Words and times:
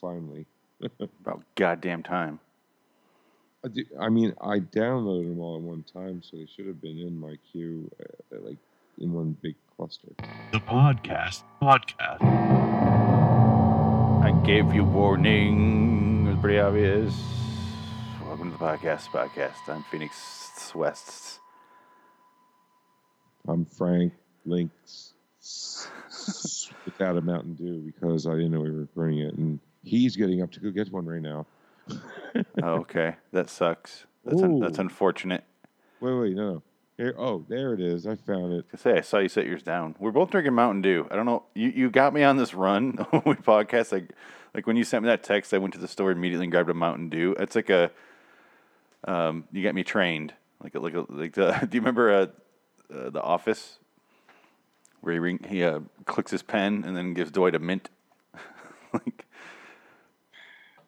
finally. 0.00 0.46
About 1.00 1.42
goddamn 1.54 2.02
time. 2.02 2.38
I, 3.64 3.68
do, 3.68 3.84
I 3.98 4.08
mean, 4.08 4.34
I 4.40 4.60
downloaded 4.60 5.28
them 5.30 5.40
all 5.40 5.56
at 5.56 5.62
one 5.62 5.84
time, 5.92 6.22
so 6.22 6.36
they 6.36 6.46
should 6.54 6.66
have 6.66 6.80
been 6.80 6.98
in 6.98 7.18
my 7.18 7.36
queue, 7.50 7.90
uh, 8.00 8.36
like 8.40 8.58
in 8.98 9.12
one 9.12 9.36
big 9.42 9.54
cluster. 9.76 10.08
The 10.52 10.58
podcast. 10.58 11.42
Podcast. 11.60 12.22
I 14.22 14.30
gave 14.44 14.74
you 14.74 14.84
warning. 14.84 16.26
It 16.26 16.30
was 16.30 16.38
pretty 16.40 16.58
obvious. 16.58 17.14
Welcome 18.24 18.52
to 18.52 18.58
the 18.58 18.64
podcast. 18.64 19.06
Podcast. 19.08 19.68
I'm 19.68 19.82
Phoenix 19.84 20.72
West. 20.74 21.40
I'm 23.48 23.64
Frank 23.64 24.12
Links 24.44 25.14
without 26.84 27.16
a 27.16 27.20
Mountain 27.20 27.54
Dew 27.54 27.78
because 27.78 28.26
I 28.26 28.32
didn't 28.32 28.50
know 28.52 28.60
we 28.60 28.70
were 28.70 28.80
recording 28.80 29.20
it, 29.20 29.34
and 29.34 29.58
he's 29.86 30.16
getting 30.16 30.42
up 30.42 30.50
to 30.52 30.60
go 30.60 30.70
get 30.70 30.92
one 30.92 31.06
right 31.06 31.22
now. 31.22 31.46
Oh, 32.62 32.80
okay, 32.80 33.16
that 33.32 33.48
sucks. 33.48 34.04
That's 34.22 34.42
un- 34.42 34.60
that's 34.60 34.78
unfortunate. 34.78 35.44
Wait, 36.00 36.12
wait, 36.12 36.34
no. 36.34 36.62
Here, 36.98 37.14
oh, 37.16 37.46
there 37.48 37.72
it 37.72 37.80
is. 37.80 38.06
I 38.06 38.16
found 38.16 38.52
it. 38.52 38.66
I 38.74 38.76
say 38.76 38.98
I 38.98 39.00
saw 39.00 39.18
you 39.18 39.30
set 39.30 39.46
yours 39.46 39.62
down. 39.62 39.94
We're 39.98 40.10
both 40.10 40.30
drinking 40.30 40.52
Mountain 40.52 40.82
Dew. 40.82 41.06
I 41.10 41.16
don't 41.16 41.24
know. 41.24 41.44
You 41.54 41.68
you 41.68 41.90
got 41.90 42.12
me 42.12 42.22
on 42.24 42.36
this 42.36 42.52
run 42.52 42.92
when 43.10 43.22
we 43.24 43.34
podcast. 43.36 43.92
Like 43.92 44.10
like 44.52 44.66
when 44.66 44.76
you 44.76 44.84
sent 44.84 45.04
me 45.04 45.08
that 45.08 45.22
text, 45.22 45.54
I 45.54 45.58
went 45.58 45.72
to 45.74 45.80
the 45.80 45.88
store 45.88 46.10
immediately 46.10 46.44
and 46.44 46.52
grabbed 46.52 46.68
a 46.68 46.74
Mountain 46.74 47.08
Dew. 47.08 47.34
It's 47.38 47.56
like 47.56 47.70
a 47.70 47.90
um. 49.04 49.44
You 49.52 49.62
got 49.62 49.74
me 49.74 49.82
trained. 49.82 50.34
Like 50.62 50.74
a, 50.74 50.80
like 50.80 50.94
a, 50.94 51.06
like 51.08 51.32
the. 51.32 51.52
Do 51.70 51.76
you 51.76 51.80
remember 51.80 52.12
uh, 52.12 52.26
uh 52.94 53.10
the 53.10 53.22
Office 53.22 53.78
where 55.00 55.14
he 55.14 55.18
ring, 55.18 55.46
he 55.48 55.64
uh, 55.64 55.80
clicks 56.04 56.30
his 56.30 56.42
pen 56.42 56.84
and 56.86 56.94
then 56.94 57.14
gives 57.14 57.30
Dwight 57.30 57.54
a 57.54 57.58
mint? 57.58 57.88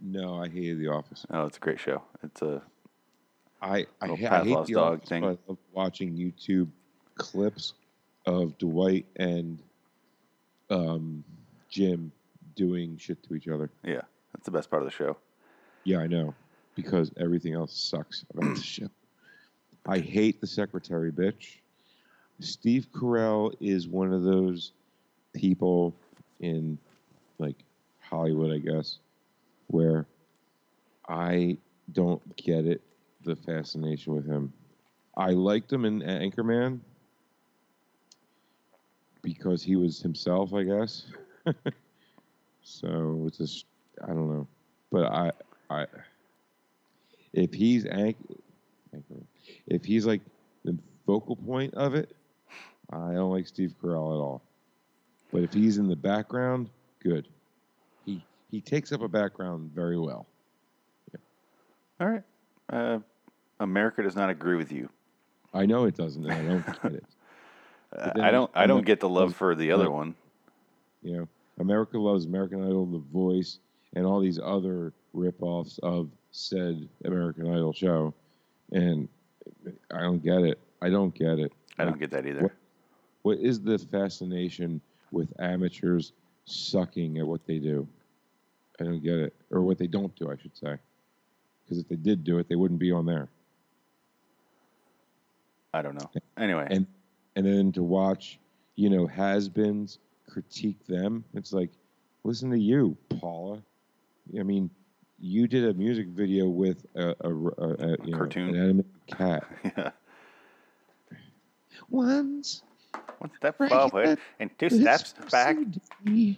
No, 0.00 0.40
I 0.42 0.48
hated 0.48 0.78
The 0.78 0.88
Office. 0.88 1.26
oh, 1.30 1.46
it's 1.46 1.56
a 1.56 1.60
great 1.60 1.80
show. 1.80 2.02
It's 2.22 2.42
a 2.42 2.62
I 3.60 3.86
I, 4.00 4.06
ha- 4.06 4.40
I 4.40 4.44
hate 4.44 4.66
The 4.66 4.74
dog 4.74 4.94
Office, 4.98 5.08
thing. 5.08 5.24
I 5.24 5.36
love 5.48 5.58
watching 5.72 6.12
YouTube 6.16 6.68
clips 7.16 7.74
of 8.26 8.56
Dwight 8.58 9.06
and 9.16 9.58
um, 10.70 11.24
Jim 11.68 12.12
doing 12.54 12.96
shit 12.98 13.22
to 13.24 13.34
each 13.34 13.48
other. 13.48 13.70
yeah. 13.84 14.02
That's 14.34 14.44
the 14.44 14.50
best 14.52 14.70
part 14.70 14.82
of 14.82 14.86
the 14.86 14.92
show. 14.94 15.16
Yeah, 15.84 15.98
I 16.00 16.06
know, 16.06 16.34
because 16.76 17.10
everything 17.16 17.54
else 17.54 17.72
sucks 17.72 18.24
about 18.32 18.54
the 18.56 18.62
show. 18.62 18.88
I 19.86 19.98
hate 19.98 20.40
the 20.40 20.46
secretary 20.46 21.10
bitch. 21.10 21.56
Steve 22.40 22.86
Carell 22.92 23.54
is 23.58 23.88
one 23.88 24.12
of 24.12 24.22
those 24.22 24.72
people 25.34 25.94
in 26.40 26.78
like 27.38 27.56
Hollywood, 28.00 28.52
I 28.52 28.58
guess, 28.58 28.98
where 29.68 30.06
I 31.08 31.56
don't 31.92 32.36
get 32.36 32.66
it, 32.66 32.82
the 33.24 33.36
fascination 33.36 34.14
with 34.14 34.26
him. 34.26 34.52
I 35.16 35.30
liked 35.30 35.72
him 35.72 35.84
in 35.84 36.00
Anchorman 36.00 36.80
because 39.22 39.62
he 39.62 39.76
was 39.76 40.00
himself, 40.00 40.52
I 40.54 40.62
guess. 40.64 41.06
so 42.62 43.24
it's 43.26 43.38
just, 43.38 43.66
I 44.02 44.08
don't 44.08 44.28
know. 44.28 44.46
But 44.90 45.06
I, 45.06 45.32
I, 45.70 45.86
if 47.32 47.52
he's 47.52 47.84
anch- 47.86 48.16
Anchorman, 48.94 49.24
if 49.66 49.84
he's 49.84 50.06
like 50.06 50.22
the 50.64 50.76
focal 51.06 51.36
point 51.36 51.74
of 51.74 51.94
it, 51.94 52.14
I 52.90 53.12
don't 53.14 53.32
like 53.32 53.46
Steve 53.46 53.74
Carell 53.82 54.14
at 54.14 54.20
all. 54.20 54.42
But 55.32 55.42
if 55.42 55.52
he's 55.52 55.78
in 55.78 55.88
the 55.88 55.96
background, 55.96 56.70
good. 57.02 57.28
He 58.50 58.60
takes 58.60 58.92
up 58.92 59.02
a 59.02 59.08
background 59.08 59.70
very 59.74 59.98
well. 59.98 60.26
All 62.00 62.06
right. 62.08 62.22
Uh, 62.70 62.98
America 63.60 64.02
does 64.02 64.14
not 64.16 64.30
agree 64.30 64.56
with 64.56 64.70
you. 64.72 64.88
I 65.52 65.66
know 65.66 65.84
it 65.84 65.96
doesn't, 65.96 66.24
and 66.24 66.32
I 66.32 66.42
don't 66.52 66.82
get 66.82 66.92
it. 66.94 67.04
I 68.22 68.30
don't. 68.30 68.50
I 68.54 68.66
don't 68.66 68.84
get 68.84 69.00
the 69.00 69.08
love 69.08 69.34
for 69.34 69.54
the 69.54 69.72
other 69.72 69.90
one. 69.90 70.14
You 71.02 71.16
know, 71.16 71.28
America 71.58 71.98
loves 71.98 72.26
American 72.26 72.62
Idol, 72.62 72.86
The 72.86 72.98
Voice, 72.98 73.58
and 73.94 74.04
all 74.06 74.20
these 74.20 74.38
other 74.38 74.92
rip-offs 75.14 75.78
of 75.82 76.10
said 76.30 76.86
American 77.04 77.46
Idol 77.46 77.72
show, 77.72 78.12
and 78.72 79.08
I 79.92 80.00
don't 80.00 80.22
get 80.22 80.42
it. 80.42 80.58
I 80.82 80.90
don't 80.90 81.14
get 81.14 81.38
it. 81.38 81.52
I 81.78 81.84
don't 81.84 81.98
get 81.98 82.10
that 82.12 82.26
either. 82.26 82.42
What- 82.42 82.52
What 83.22 83.38
is 83.38 83.60
the 83.60 83.78
fascination 83.78 84.80
with 85.10 85.32
amateurs 85.40 86.12
sucking 86.44 87.18
at 87.18 87.26
what 87.26 87.44
they 87.46 87.58
do? 87.58 87.86
I 88.80 88.84
don't 88.84 89.02
get 89.02 89.14
it, 89.14 89.34
or 89.50 89.62
what 89.62 89.78
they 89.78 89.86
don't 89.86 90.14
do, 90.16 90.30
I 90.30 90.36
should 90.40 90.56
say. 90.56 90.76
Because 91.64 91.78
if 91.78 91.88
they 91.88 91.96
did 91.96 92.24
do 92.24 92.38
it, 92.38 92.48
they 92.48 92.54
wouldn't 92.54 92.80
be 92.80 92.92
on 92.92 93.04
there. 93.06 93.28
I 95.74 95.82
don't 95.82 95.94
know. 95.94 96.10
Anyway, 96.38 96.66
and 96.70 96.86
and 97.36 97.46
then 97.46 97.72
to 97.72 97.82
watch, 97.82 98.38
you 98.76 98.88
know, 98.88 99.06
has-beens 99.06 99.98
critique 100.28 100.86
them. 100.86 101.24
It's 101.34 101.52
like, 101.52 101.70
listen 102.24 102.50
to 102.50 102.58
you, 102.58 102.96
Paula. 103.20 103.62
I 104.38 104.42
mean, 104.42 104.70
you 105.20 105.46
did 105.46 105.64
a 105.64 105.74
music 105.74 106.06
video 106.08 106.46
with 106.48 106.86
a, 106.94 107.14
a, 107.20 107.28
a, 107.28 107.30
a, 107.30 107.96
you 108.04 108.12
know, 108.12 108.18
cartoon. 108.18 108.48
an 108.50 108.56
animated 108.56 109.06
cat. 109.06 109.44
yeah. 109.76 109.90
Once, 111.90 112.62
One 113.18 113.30
step 113.36 113.56
forward 113.56 114.18
and 114.38 114.50
two 114.58 114.70
steps 114.70 115.14
back. 115.30 115.56
And 116.06 116.36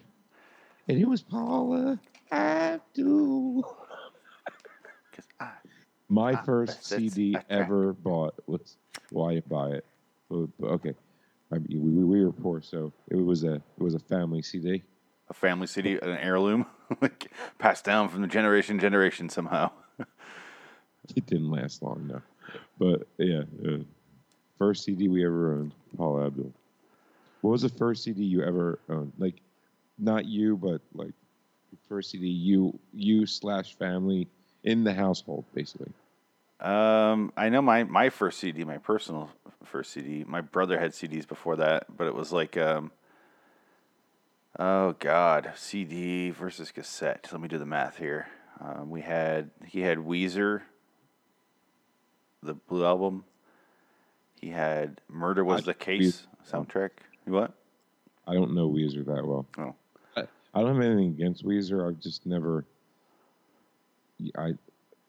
it 0.87 1.09
was 1.09 1.23
Paula 1.23 1.99
Abdul. 2.31 3.63
'Cause 5.13 5.27
I- 5.41 5.51
My 6.09 6.35
Ah, 6.35 6.43
first 6.45 6.73
that's- 6.91 6.91
that's 6.91 7.15
CD 7.15 7.37
ever 7.49 7.93
bought 7.93 8.35
was 8.47 8.77
Why 9.11 9.33
you 9.33 9.43
Buy 9.43 9.71
It. 9.71 9.85
But- 10.29 10.49
but 10.59 10.67
Okay, 10.69 10.95
I 11.53 11.59
mean, 11.59 11.83
we, 11.97 12.05
we 12.05 12.25
were 12.25 12.33
poor, 12.33 12.61
so 12.63 12.93
it 13.09 13.17
was 13.17 13.45
a 13.45 13.55
it 13.55 13.63
was 13.83 13.95
a 13.95 13.99
family 13.99 14.43
CD. 14.43 14.83
a 15.29 15.35
family 15.35 15.67
CD, 15.67 15.93
an 16.01 16.17
heirloom, 16.19 16.67
like 17.01 17.33
passed 17.59 17.85
down 17.85 18.09
from 18.09 18.23
the 18.23 18.29
generation 18.29 18.77
to 18.77 18.81
generation 18.81 19.29
somehow. 19.29 19.71
It 21.17 21.27
didn't 21.27 21.51
last 21.51 21.83
long, 21.83 22.07
no. 22.07 22.23
But 22.79 23.07
yeah, 23.19 23.43
uh, 23.67 23.79
first 24.59 24.85
CD 24.85 25.09
we 25.09 25.25
ever 25.25 25.53
owned, 25.55 25.73
Paula 25.97 26.27
Abdul. 26.27 26.53
What 27.41 27.51
was 27.51 27.63
the 27.63 27.69
first 27.69 28.05
CD 28.05 28.23
you 28.25 28.43
ever 28.43 28.79
owned? 28.89 29.13
Like, 29.19 29.41
not 29.99 30.25
you, 30.27 30.57
but 30.57 30.81
like 30.95 31.13
CD 31.99 32.29
you 32.29 32.79
you 32.95 33.27
slash 33.27 33.75
family 33.77 34.29
in 34.63 34.85
the 34.85 34.95
household, 34.95 35.45
basically. 35.55 35.93
Um, 36.61 37.33
I 37.37 37.49
know 37.49 37.63
my 37.63 37.85
my 37.85 38.11
first 38.11 38.39
CD, 38.39 38.65
my 38.65 38.79
personal 38.79 39.31
first 39.65 39.93
CD. 39.93 40.25
My 40.25 40.41
brother 40.41 40.79
had 40.79 40.93
CDs 40.93 41.27
before 41.27 41.57
that, 41.57 41.85
but 41.97 42.07
it 42.07 42.15
was 42.15 42.33
like, 42.33 42.57
um, 42.57 42.93
oh 44.59 44.95
god, 44.99 45.53
CD 45.57 46.31
versus 46.31 46.71
cassette. 46.71 47.29
Let 47.33 47.41
me 47.41 47.49
do 47.49 47.59
the 47.59 47.67
math 47.67 47.97
here. 47.99 48.29
Um, 48.61 48.91
we 48.91 49.01
had 49.01 49.51
he 49.67 49.81
had 49.81 49.99
Weezer, 49.99 50.63
the 52.43 52.55
Blue 52.55 52.85
Album. 52.85 53.25
He 54.41 54.49
had 54.49 55.01
Murder 55.09 55.45
Was 55.45 55.63
I- 55.63 55.65
the 55.67 55.75
Case 55.75 56.27
soundtrack. 56.51 56.91
You 57.27 57.33
what? 57.33 57.53
I 58.27 58.35
don't 58.35 58.55
know 58.55 58.71
Weezer 58.71 59.05
that 59.07 59.27
well. 59.27 59.47
Oh. 59.59 59.75
I, 60.55 60.61
don't 60.61 60.75
have 60.75 60.85
anything 60.85 61.09
against 61.09 61.45
Weezer. 61.45 61.89
I've 61.89 62.01
just 62.01 62.27
never. 62.27 62.65
I, 64.37 64.55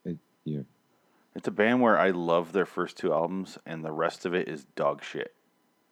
it, 0.06 0.18
yeah. 0.46 0.62
It's 1.36 1.48
a 1.48 1.52
band 1.52 1.82
where 1.82 1.98
I 1.98 2.12
love 2.12 2.52
their 2.52 2.66
first 2.66 2.98
two 2.98 3.14
albums, 3.14 3.58
and 3.66 3.84
the 3.84 3.92
rest 3.92 4.26
of 4.26 4.34
it 4.34 4.48
is 4.48 4.66
dog 4.76 5.04
shit. 5.04 5.34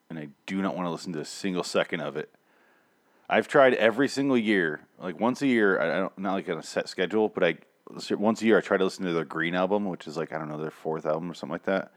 And 0.10 0.18
I 0.20 0.30
do 0.46 0.62
not 0.62 0.76
want 0.76 0.88
to 0.88 0.92
listen 0.92 1.14
to 1.14 1.20
a 1.20 1.26
single 1.26 1.64
second 1.64 2.02
of 2.02 2.18
it. 2.18 2.30
I've 3.30 3.48
tried 3.48 3.76
every 3.76 4.08
single 4.08 4.38
year, 4.38 4.82
like 5.00 5.20
once 5.20 5.42
a 5.42 5.48
year. 5.48 5.80
I 5.80 6.00
don't 6.00 6.18
not 6.18 6.34
like 6.34 6.50
on 6.50 6.58
a 6.58 6.64
set 6.64 6.90
schedule, 6.90 7.30
but 7.30 7.44
I 7.44 7.58
once 8.12 8.42
a 8.42 8.46
year 8.46 8.58
I 8.58 8.62
try 8.62 8.78
to 8.78 8.84
listen 8.84 9.06
to 9.06 9.14
their 9.14 9.26
Green 9.26 9.54
album, 9.54 9.86
which 9.86 10.08
is 10.08 10.18
like 10.18 10.34
I 10.34 10.40
don't 10.40 10.50
know 10.50 10.60
their 10.60 10.72
fourth 10.72 11.06
album 11.06 11.30
or 11.30 11.36
something 11.36 11.54
like 11.54 11.66
that. 11.66 11.92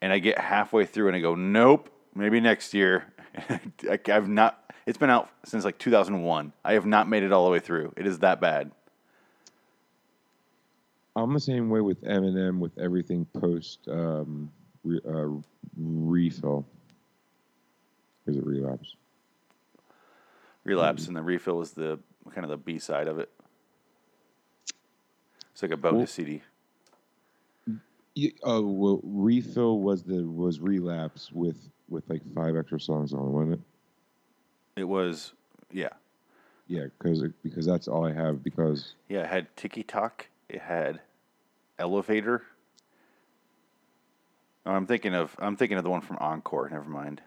And 0.00 0.12
I 0.12 0.18
get 0.18 0.38
halfway 0.38 0.84
through 0.84 1.08
and 1.08 1.16
I 1.16 1.20
go, 1.20 1.34
nope, 1.34 1.90
maybe 2.14 2.40
next 2.40 2.74
year. 2.74 3.12
I've 4.08 4.28
not. 4.28 4.64
It's 4.88 4.96
been 4.96 5.10
out 5.10 5.28
since 5.44 5.66
like 5.66 5.76
2001. 5.76 6.54
I 6.64 6.72
have 6.72 6.86
not 6.86 7.10
made 7.10 7.22
it 7.22 7.30
all 7.30 7.44
the 7.44 7.50
way 7.50 7.58
through. 7.58 7.92
It 7.94 8.06
is 8.06 8.20
that 8.20 8.40
bad. 8.40 8.72
I'm 11.14 11.34
the 11.34 11.40
same 11.40 11.68
way 11.68 11.82
with 11.82 12.02
Eminem 12.04 12.58
with 12.58 12.78
everything 12.78 13.26
post 13.38 13.80
um, 13.88 14.50
re, 14.82 14.98
uh, 15.06 15.28
refill. 15.76 16.64
Is 18.26 18.38
it 18.38 18.46
relapse? 18.46 18.96
Relapse 20.64 21.06
and 21.06 21.14
the 21.14 21.22
refill 21.22 21.58
was 21.58 21.72
the 21.72 21.98
kind 22.32 22.46
of 22.46 22.50
the 22.50 22.56
B 22.56 22.78
side 22.78 23.08
of 23.08 23.18
it. 23.18 23.30
It's 25.52 25.60
like 25.60 25.70
a 25.70 25.76
bonus 25.76 25.98
Well- 25.98 26.06
CD. 26.06 26.42
Yeah, 28.14 28.30
oh 28.42 28.62
well, 28.62 29.00
refill 29.04 29.80
was 29.80 30.02
the 30.02 30.24
was 30.24 30.60
relapse 30.60 31.30
with 31.30 31.68
with 31.90 32.08
like 32.08 32.22
five 32.34 32.56
extra 32.56 32.80
songs 32.80 33.12
on, 33.12 33.30
wasn't 33.32 33.52
it? 33.52 33.60
It 34.78 34.84
was, 34.84 35.32
yeah. 35.72 35.88
Yeah, 36.68 36.84
because 36.98 37.24
because 37.42 37.66
that's 37.66 37.88
all 37.88 38.06
I 38.06 38.12
have. 38.12 38.44
Because 38.44 38.94
Yeah, 39.08 39.20
it 39.22 39.26
had 39.26 39.56
Tiki 39.56 39.82
Talk. 39.82 40.28
It 40.48 40.60
had 40.60 41.00
Elevator. 41.80 42.42
Oh, 44.64 44.72
I'm 44.72 44.86
thinking 44.86 45.14
of 45.16 45.34
I'm 45.40 45.56
thinking 45.56 45.78
of 45.78 45.84
the 45.84 45.90
one 45.90 46.00
from 46.00 46.18
Encore. 46.18 46.68
Never 46.70 46.88
mind. 46.88 47.20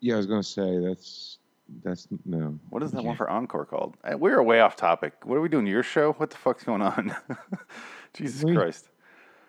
yeah, 0.00 0.14
I 0.14 0.16
was 0.18 0.26
gonna 0.26 0.42
say 0.42 0.78
that's 0.80 1.38
that's 1.82 2.08
no. 2.26 2.58
What 2.68 2.82
is 2.82 2.90
that 2.92 2.98
Okay. 2.98 3.06
one 3.06 3.16
for 3.16 3.30
Encore 3.30 3.64
called? 3.64 3.96
Uh, 4.04 4.18
We 4.18 4.30
are 4.32 4.42
way 4.42 4.60
off 4.60 4.76
topic. 4.76 5.14
What 5.24 5.36
are 5.36 5.40
we 5.40 5.48
doing? 5.48 5.66
Your 5.66 5.82
show? 5.82 6.12
What 6.14 6.28
the 6.30 6.36
fuck's 6.36 6.64
going 6.64 6.82
on? 6.82 7.16
Jesus 8.12 8.44
We- 8.44 8.54
Christ! 8.54 8.90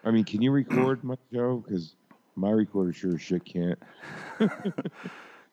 I 0.05 0.11
mean, 0.11 0.23
can 0.23 0.41
you 0.41 0.51
record 0.51 1.03
my 1.03 1.15
show? 1.33 1.57
Because 1.65 1.95
my 2.37 2.51
recorder 2.51 2.93
sure 2.93 3.15
as 3.15 3.21
shit 3.21 3.43
can't. 3.43 3.79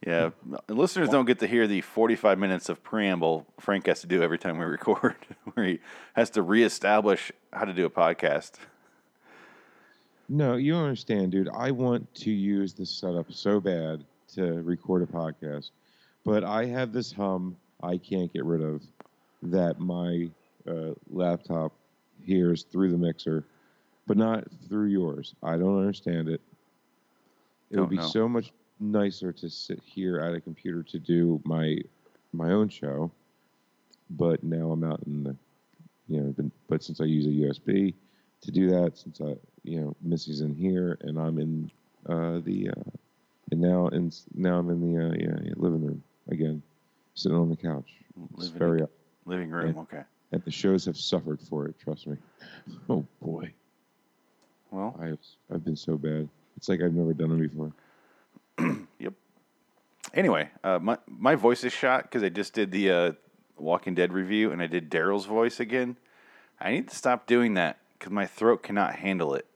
Yeah, 0.06 0.30
listeners 0.68 1.10
don't 1.10 1.26
get 1.26 1.40
to 1.40 1.46
hear 1.46 1.66
the 1.66 1.82
45 1.82 2.38
minutes 2.38 2.70
of 2.70 2.82
preamble 2.82 3.46
Frank 3.58 3.86
has 3.86 4.00
to 4.00 4.06
do 4.06 4.22
every 4.22 4.38
time 4.38 4.58
we 4.58 4.64
record, 4.64 5.16
where 5.54 5.66
he 5.66 5.80
has 6.14 6.30
to 6.30 6.42
reestablish 6.42 7.30
how 7.52 7.66
to 7.66 7.74
do 7.74 7.84
a 7.84 7.90
podcast. 7.90 8.52
No, 10.28 10.56
you 10.56 10.72
don't 10.72 10.84
understand, 10.84 11.32
dude. 11.32 11.50
I 11.54 11.70
want 11.70 12.14
to 12.14 12.30
use 12.30 12.72
this 12.72 12.88
setup 12.88 13.30
so 13.30 13.60
bad 13.60 14.04
to 14.34 14.62
record 14.62 15.02
a 15.02 15.06
podcast, 15.06 15.70
but 16.24 16.44
I 16.44 16.64
have 16.64 16.92
this 16.92 17.12
hum 17.12 17.56
I 17.82 17.96
can't 17.98 18.32
get 18.32 18.44
rid 18.44 18.62
of 18.62 18.82
that 19.42 19.80
my 19.80 20.28
uh, 20.68 20.92
laptop 21.10 21.72
hears 22.24 22.64
through 22.64 22.90
the 22.90 22.98
mixer, 22.98 23.44
but 24.06 24.16
not 24.16 24.44
through 24.68 24.86
yours. 24.86 25.34
I 25.42 25.56
don't 25.56 25.78
understand 25.78 26.28
it. 26.28 26.40
It 27.70 27.76
Don't 27.76 27.82
would 27.82 27.90
be 27.90 27.96
know. 27.96 28.06
so 28.06 28.28
much 28.28 28.52
nicer 28.80 29.32
to 29.32 29.48
sit 29.50 29.80
here 29.84 30.20
at 30.20 30.34
a 30.34 30.40
computer 30.40 30.82
to 30.84 30.98
do 30.98 31.40
my 31.44 31.78
my 32.32 32.52
own 32.52 32.68
show, 32.68 33.10
but 34.10 34.42
now 34.42 34.70
I'm 34.70 34.84
out 34.84 35.02
in 35.06 35.24
the, 35.24 35.36
you 36.08 36.20
know, 36.20 36.30
been, 36.32 36.50
but 36.68 36.82
since 36.82 37.00
I 37.00 37.04
use 37.04 37.26
a 37.26 37.28
USB 37.28 37.94
to 38.42 38.50
do 38.52 38.70
that, 38.70 38.96
since 38.96 39.20
I, 39.20 39.34
you 39.64 39.80
know, 39.80 39.96
Missy's 40.00 40.40
in 40.40 40.54
here 40.54 40.96
and 41.02 41.18
I'm 41.18 41.38
in 41.38 41.70
uh, 42.08 42.38
the, 42.44 42.70
uh, 42.70 42.90
and 43.50 43.60
now 43.60 43.88
and 43.88 44.16
now 44.34 44.58
I'm 44.58 44.70
in 44.70 44.80
the 44.80 45.06
uh, 45.06 45.12
yeah, 45.18 45.38
yeah, 45.42 45.52
living 45.56 45.84
room 45.84 46.02
again, 46.30 46.62
sitting 47.14 47.36
on 47.36 47.50
the 47.50 47.56
couch. 47.56 47.90
Living 48.36 48.58
very 48.58 48.82
up. 48.82 48.90
Living 49.26 49.50
room, 49.50 49.74
Yeah. 49.74 49.82
okay. 49.82 50.02
And 50.32 50.42
the 50.44 50.50
shows 50.52 50.84
have 50.84 50.96
suffered 50.96 51.40
for 51.40 51.66
it. 51.66 51.78
Trust 51.78 52.06
me. 52.06 52.16
Oh 52.88 53.04
boy, 53.20 53.52
Well, 54.70 54.96
I 55.00 55.06
have 55.06 55.18
I've 55.52 55.64
been 55.64 55.76
so 55.76 55.96
bad. 55.96 56.28
It's 56.56 56.68
like 56.68 56.80
I've 56.80 56.94
never 56.94 57.12
done 57.12 57.32
it 57.32 57.50
before. 57.50 57.72
Anyway, 60.14 60.50
uh, 60.64 60.78
my 60.78 60.98
my 61.06 61.34
voice 61.34 61.64
is 61.64 61.72
shot 61.72 62.04
because 62.04 62.22
I 62.22 62.28
just 62.28 62.52
did 62.54 62.70
the 62.70 62.90
uh, 62.90 63.12
Walking 63.56 63.94
Dead 63.94 64.12
review 64.12 64.52
and 64.52 64.62
I 64.62 64.66
did 64.66 64.90
Daryl's 64.90 65.26
voice 65.26 65.60
again. 65.60 65.96
I 66.60 66.72
need 66.72 66.88
to 66.88 66.96
stop 66.96 67.26
doing 67.26 67.54
that 67.54 67.78
because 67.98 68.12
my 68.12 68.26
throat 68.26 68.62
cannot 68.62 68.96
handle 68.96 69.34
it. 69.34 69.46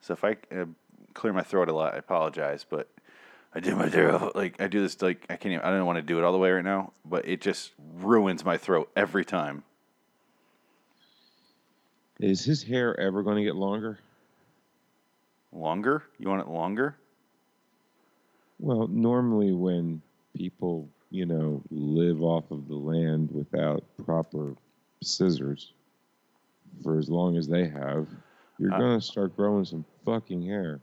So 0.00 0.12
if 0.12 0.24
I 0.24 0.36
uh, 0.54 0.66
clear 1.14 1.32
my 1.32 1.42
throat 1.42 1.68
a 1.68 1.72
lot, 1.72 1.94
I 1.94 1.98
apologize. 1.98 2.64
But 2.68 2.88
I 3.54 3.60
do 3.60 3.76
my 3.76 3.88
Daryl 3.88 4.34
like 4.34 4.60
I 4.60 4.66
do 4.66 4.80
this 4.80 5.00
like 5.00 5.24
I 5.30 5.36
can't. 5.36 5.54
Even, 5.54 5.64
I 5.64 5.70
don't 5.70 5.86
want 5.86 5.96
to 5.96 6.02
do 6.02 6.18
it 6.18 6.24
all 6.24 6.32
the 6.32 6.38
way 6.38 6.50
right 6.50 6.64
now, 6.64 6.92
but 7.04 7.26
it 7.26 7.40
just 7.40 7.72
ruins 7.96 8.44
my 8.44 8.56
throat 8.56 8.90
every 8.96 9.24
time. 9.24 9.62
Is 12.20 12.44
his 12.44 12.62
hair 12.62 12.98
ever 12.98 13.22
going 13.22 13.36
to 13.36 13.44
get 13.44 13.56
longer? 13.56 13.98
Longer? 15.52 16.04
You 16.18 16.28
want 16.28 16.42
it 16.42 16.48
longer? 16.48 16.96
Well, 18.58 18.86
normally 18.88 19.52
when 19.52 20.00
people, 20.36 20.88
you 21.10 21.26
know, 21.26 21.62
live 21.70 22.22
off 22.22 22.50
of 22.50 22.68
the 22.68 22.74
land 22.74 23.30
without 23.32 23.84
proper 24.04 24.54
scissors 25.02 25.72
for 26.82 26.98
as 26.98 27.08
long 27.08 27.36
as 27.36 27.46
they 27.46 27.66
have, 27.68 28.06
you're 28.58 28.72
Uh, 28.72 28.78
going 28.78 28.98
to 29.00 29.04
start 29.04 29.36
growing 29.36 29.64
some 29.64 29.84
fucking 30.04 30.42
hair. 30.42 30.80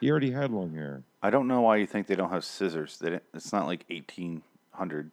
He 0.00 0.10
already 0.10 0.30
had 0.30 0.50
long 0.50 0.74
hair. 0.74 1.02
I 1.22 1.30
don't 1.30 1.46
know 1.46 1.60
why 1.60 1.76
you 1.76 1.86
think 1.86 2.06
they 2.06 2.16
don't 2.16 2.30
have 2.30 2.44
scissors. 2.44 2.98
They 2.98 3.20
it's 3.32 3.52
not 3.52 3.66
like 3.66 3.84
eighteen 3.88 4.42
hundred. 4.72 5.10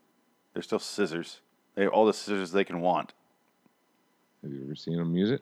They're 0.54 0.63
still 0.63 0.80
scissors. 0.80 1.42
They 1.75 1.84
have 1.84 1.92
all 1.92 2.06
the 2.07 2.13
scissors 2.13 2.51
they 2.51 2.63
can 2.63 2.81
want. 2.81 3.13
Have 4.42 4.51
you 4.51 4.63
ever 4.63 4.75
seen 4.75 4.98
him 4.98 5.16
use 5.16 5.30
it? 5.30 5.42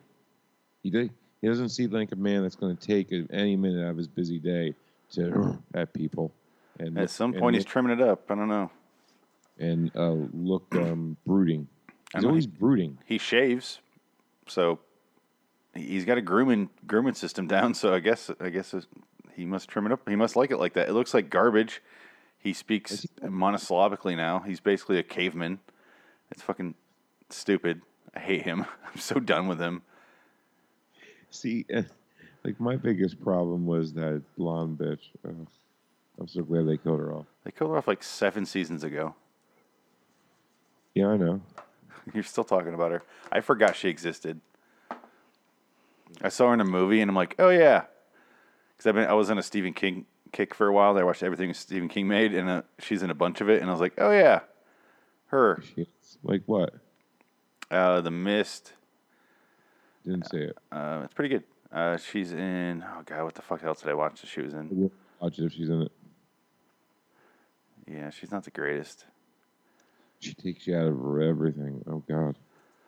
He 0.82 0.90
did. 0.90 1.10
He 1.40 1.46
doesn't 1.48 1.70
seem 1.70 1.90
like 1.90 2.12
a 2.12 2.16
man 2.16 2.42
that's 2.42 2.56
going 2.56 2.76
to 2.76 2.86
take 2.86 3.10
any 3.30 3.56
minute 3.56 3.82
out 3.86 3.92
of 3.92 3.96
his 3.96 4.08
busy 4.08 4.38
day 4.38 4.74
to 5.12 5.58
at 5.74 5.94
people. 5.94 6.30
And 6.78 6.96
At 6.96 7.02
look- 7.02 7.10
some 7.10 7.32
point, 7.32 7.54
he's 7.56 7.64
look- 7.64 7.70
trimming 7.72 7.92
it 7.98 8.00
up. 8.00 8.30
I 8.30 8.34
don't 8.34 8.48
know. 8.48 8.70
and 9.58 9.90
uh, 9.96 10.12
look 10.32 10.72
um, 10.76 11.16
brooding. 11.26 11.66
He's 12.14 12.24
always 12.24 12.44
he- 12.44 12.50
brooding. 12.50 12.98
He 13.04 13.18
shaves, 13.18 13.80
so 14.46 14.78
he- 15.74 15.82
he's 15.86 16.04
got 16.04 16.18
a 16.18 16.22
grooming 16.22 16.70
grooming 16.86 17.14
system 17.14 17.46
down. 17.48 17.74
So 17.74 17.92
I 17.94 17.98
guess 17.98 18.30
I 18.40 18.50
guess 18.50 18.74
he 19.34 19.44
must 19.44 19.68
trim 19.68 19.86
it 19.86 19.92
up. 19.92 20.08
He 20.08 20.16
must 20.16 20.36
like 20.36 20.50
it 20.50 20.58
like 20.58 20.74
that. 20.74 20.88
It 20.88 20.92
looks 20.92 21.12
like 21.14 21.28
garbage. 21.30 21.82
He 22.38 22.52
speaks 22.52 23.00
he- 23.02 23.08
monosyllabically 23.26 24.16
now. 24.16 24.38
He's 24.40 24.60
basically 24.60 24.98
a 24.98 25.02
caveman. 25.02 25.58
It's 26.30 26.42
fucking 26.42 26.74
stupid. 27.30 27.82
I 28.14 28.20
hate 28.20 28.42
him. 28.42 28.64
I'm 28.94 29.00
so 29.00 29.18
done 29.18 29.48
with 29.48 29.58
him. 29.58 29.82
See, 31.30 31.66
like 32.44 32.58
my 32.60 32.76
biggest 32.76 33.20
problem 33.22 33.66
was 33.66 33.92
that 33.94 34.22
blonde 34.36 34.78
bitch. 34.78 35.08
I'm 36.18 36.28
so 36.28 36.42
glad 36.42 36.66
they 36.66 36.76
killed 36.76 36.98
her 36.98 37.12
off. 37.12 37.26
They 37.44 37.50
killed 37.52 37.70
her 37.70 37.76
off 37.76 37.86
like 37.88 38.02
seven 38.02 38.44
seasons 38.44 38.82
ago. 38.82 39.14
Yeah, 40.94 41.08
I 41.08 41.16
know. 41.16 41.40
You're 42.14 42.24
still 42.24 42.44
talking 42.44 42.74
about 42.74 42.90
her. 42.90 43.02
I 43.30 43.40
forgot 43.40 43.76
she 43.76 43.88
existed. 43.88 44.40
I 46.22 46.28
saw 46.28 46.48
her 46.48 46.54
in 46.54 46.60
a 46.60 46.64
movie, 46.64 47.00
and 47.00 47.10
I'm 47.10 47.14
like, 47.14 47.36
oh 47.38 47.50
yeah, 47.50 47.84
because 48.76 48.88
I've 48.88 48.94
been 48.94 49.08
I 49.08 49.12
was 49.12 49.30
on 49.30 49.38
a 49.38 49.42
Stephen 49.42 49.74
King 49.74 50.06
kick 50.32 50.54
for 50.54 50.66
a 50.66 50.72
while. 50.72 50.96
I 50.98 51.02
watched 51.02 51.22
everything 51.22 51.52
Stephen 51.54 51.88
King 51.88 52.08
made, 52.08 52.34
and 52.34 52.48
uh, 52.48 52.62
she's 52.78 53.02
in 53.02 53.10
a 53.10 53.14
bunch 53.14 53.40
of 53.40 53.48
it, 53.48 53.60
and 53.60 53.70
I 53.70 53.72
was 53.72 53.80
like, 53.80 53.94
oh 53.98 54.10
yeah, 54.10 54.40
her. 55.26 55.62
She, 55.76 55.86
like 56.22 56.42
what? 56.46 56.74
Uh, 57.70 58.00
the 58.00 58.10
Mist. 58.10 58.72
Didn't 60.04 60.28
say 60.30 60.44
it. 60.44 60.58
Uh, 60.72 61.02
it's 61.04 61.14
pretty 61.14 61.28
good. 61.28 61.44
Uh, 61.70 61.98
she's 61.98 62.32
in. 62.32 62.82
Oh 62.82 63.02
god, 63.04 63.24
what 63.24 63.34
the 63.34 63.42
fuck 63.42 63.62
else 63.62 63.82
did 63.82 63.90
I 63.90 63.94
watch 63.94 64.22
that 64.22 64.28
she 64.28 64.40
was 64.40 64.54
in? 64.54 64.68
will 64.70 64.92
watch 65.20 65.38
it 65.38 65.44
if 65.44 65.52
she's 65.52 65.68
in 65.68 65.82
it. 65.82 65.92
Yeah, 67.90 68.10
she's 68.10 68.30
not 68.30 68.44
the 68.44 68.50
greatest. 68.50 69.04
She 70.20 70.34
takes 70.34 70.66
you 70.66 70.76
out 70.76 70.86
of 70.86 71.20
everything. 71.20 71.82
Oh 71.88 72.02
God, 72.08 72.36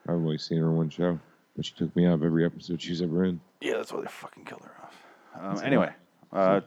I've 0.07 0.15
only 0.15 0.37
seen 0.37 0.59
her 0.59 0.67
in 0.67 0.75
one 0.75 0.89
show, 0.89 1.19
but 1.55 1.65
she 1.65 1.73
took 1.73 1.95
me 1.95 2.05
out 2.05 2.15
of 2.15 2.23
every 2.23 2.45
episode 2.45 2.81
she's 2.81 3.01
ever 3.01 3.23
in. 3.23 3.39
Yeah, 3.61 3.77
that's 3.77 3.91
why 3.93 4.01
they 4.01 4.07
fucking 4.07 4.45
killed 4.45 4.63
her 4.63 4.75
off. 4.83 5.03
Um, 5.39 5.65
anyway, 5.65 5.91
uh, 6.33 6.61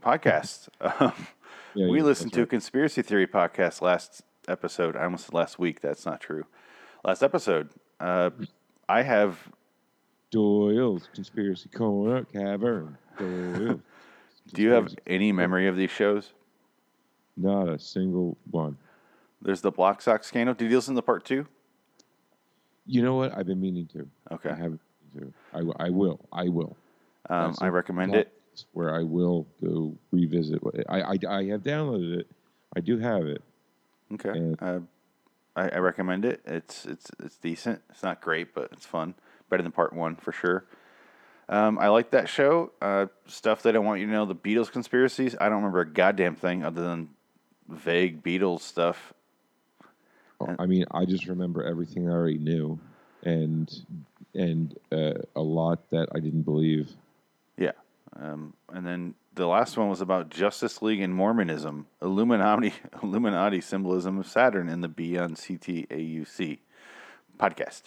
podcast. 0.00 0.68
Um, 0.80 1.12
Yeah, 1.74 1.88
we 1.88 1.98
yeah, 1.98 2.04
listened 2.04 2.32
to 2.32 2.42
a 2.42 2.46
conspiracy 2.46 3.02
theory 3.02 3.26
podcast 3.26 3.80
last 3.80 4.22
episode. 4.48 4.96
I 4.96 5.04
almost 5.04 5.26
said 5.26 5.34
last 5.34 5.58
week. 5.58 5.80
That's 5.80 6.04
not 6.04 6.20
true. 6.20 6.44
Last 7.04 7.22
episode. 7.22 7.70
Uh, 8.00 8.30
I 8.88 9.02
have. 9.02 9.38
Doyle's 10.32 11.08
conspiracy 11.12 11.68
corner 11.68 12.24
cavern. 12.24 12.96
Doyle's 13.18 13.80
Do 14.52 14.62
you 14.62 14.70
have 14.70 14.88
any 15.06 15.30
memory 15.32 15.68
of 15.68 15.76
these 15.76 15.90
shows? 15.90 16.32
Not 17.40 17.68
a 17.68 17.78
single 17.78 18.36
one. 18.50 18.76
There's 19.42 19.60
the 19.62 19.70
Block 19.70 20.02
Sock 20.02 20.24
scandal. 20.24 20.54
Did 20.54 20.70
you 20.70 20.76
listen 20.76 20.94
to 20.96 21.02
part 21.02 21.24
two? 21.24 21.46
You 22.86 23.02
know 23.02 23.14
what? 23.16 23.36
I've 23.36 23.46
been 23.46 23.60
meaning 23.60 23.86
to. 23.94 24.08
Okay. 24.32 24.50
I 24.50 24.54
haven't. 24.54 24.80
To. 25.16 25.32
I, 25.54 25.86
I 25.86 25.90
will. 25.90 26.20
I 26.32 26.48
will. 26.48 26.76
Um, 27.28 27.54
I 27.60 27.68
recommend 27.68 28.14
it. 28.14 28.32
Where 28.72 28.94
I 28.94 29.02
will 29.02 29.46
go 29.64 29.94
revisit. 30.10 30.60
I, 30.88 31.00
I, 31.02 31.14
I 31.28 31.44
have 31.46 31.62
downloaded 31.62 32.18
it. 32.20 32.26
I 32.76 32.80
do 32.80 32.98
have 32.98 33.24
it. 33.26 33.42
Okay. 34.14 34.30
and- 34.30 34.62
Uh, 34.62 34.80
I, 35.56 35.68
I 35.70 35.78
recommend 35.78 36.24
it. 36.24 36.40
It's 36.44 36.84
it's 36.86 37.10
it's 37.18 37.36
decent. 37.36 37.80
It's 37.90 38.02
not 38.02 38.20
great, 38.20 38.54
but 38.54 38.68
it's 38.72 38.86
fun. 38.86 39.14
Better 39.48 39.62
than 39.62 39.72
part 39.72 39.92
one 39.92 40.14
for 40.16 40.30
sure. 40.32 40.64
Um, 41.48 41.76
I 41.78 41.88
like 41.88 42.10
that 42.12 42.28
show. 42.28 42.70
Uh, 42.80 43.06
stuff 43.26 43.62
that 43.62 43.74
I 43.74 43.80
want 43.80 44.00
you 44.00 44.06
to 44.06 44.12
know: 44.12 44.24
the 44.26 44.34
Beatles 44.36 44.70
conspiracies. 44.70 45.34
I 45.40 45.44
don't 45.48 45.56
remember 45.58 45.80
a 45.80 45.88
goddamn 45.90 46.36
thing 46.36 46.64
other 46.64 46.82
than 46.82 47.10
vague 47.70 48.22
Beatles 48.22 48.60
stuff. 48.60 49.12
I 50.58 50.66
mean, 50.66 50.86
I 50.90 51.04
just 51.04 51.26
remember 51.26 51.64
everything 51.64 52.08
I 52.08 52.12
already 52.12 52.38
knew, 52.38 52.78
and 53.24 53.70
and 54.34 54.78
uh, 54.90 55.14
a 55.36 55.40
lot 55.40 55.90
that 55.90 56.08
I 56.14 56.20
didn't 56.20 56.42
believe. 56.42 56.90
Yeah. 57.58 57.72
Um, 58.18 58.54
and 58.72 58.86
then 58.86 59.14
the 59.34 59.46
last 59.46 59.76
one 59.76 59.88
was 59.88 60.00
about 60.00 60.30
Justice 60.30 60.82
League 60.82 61.00
and 61.00 61.14
Mormonism, 61.14 61.86
Illuminati, 62.00 62.72
Illuminati 63.02 63.60
symbolism 63.60 64.18
of 64.18 64.26
Saturn 64.26 64.68
in 64.68 64.80
the 64.80 64.88
Beyond 64.88 65.36
CTAUC 65.36 66.58
podcast. 67.38 67.82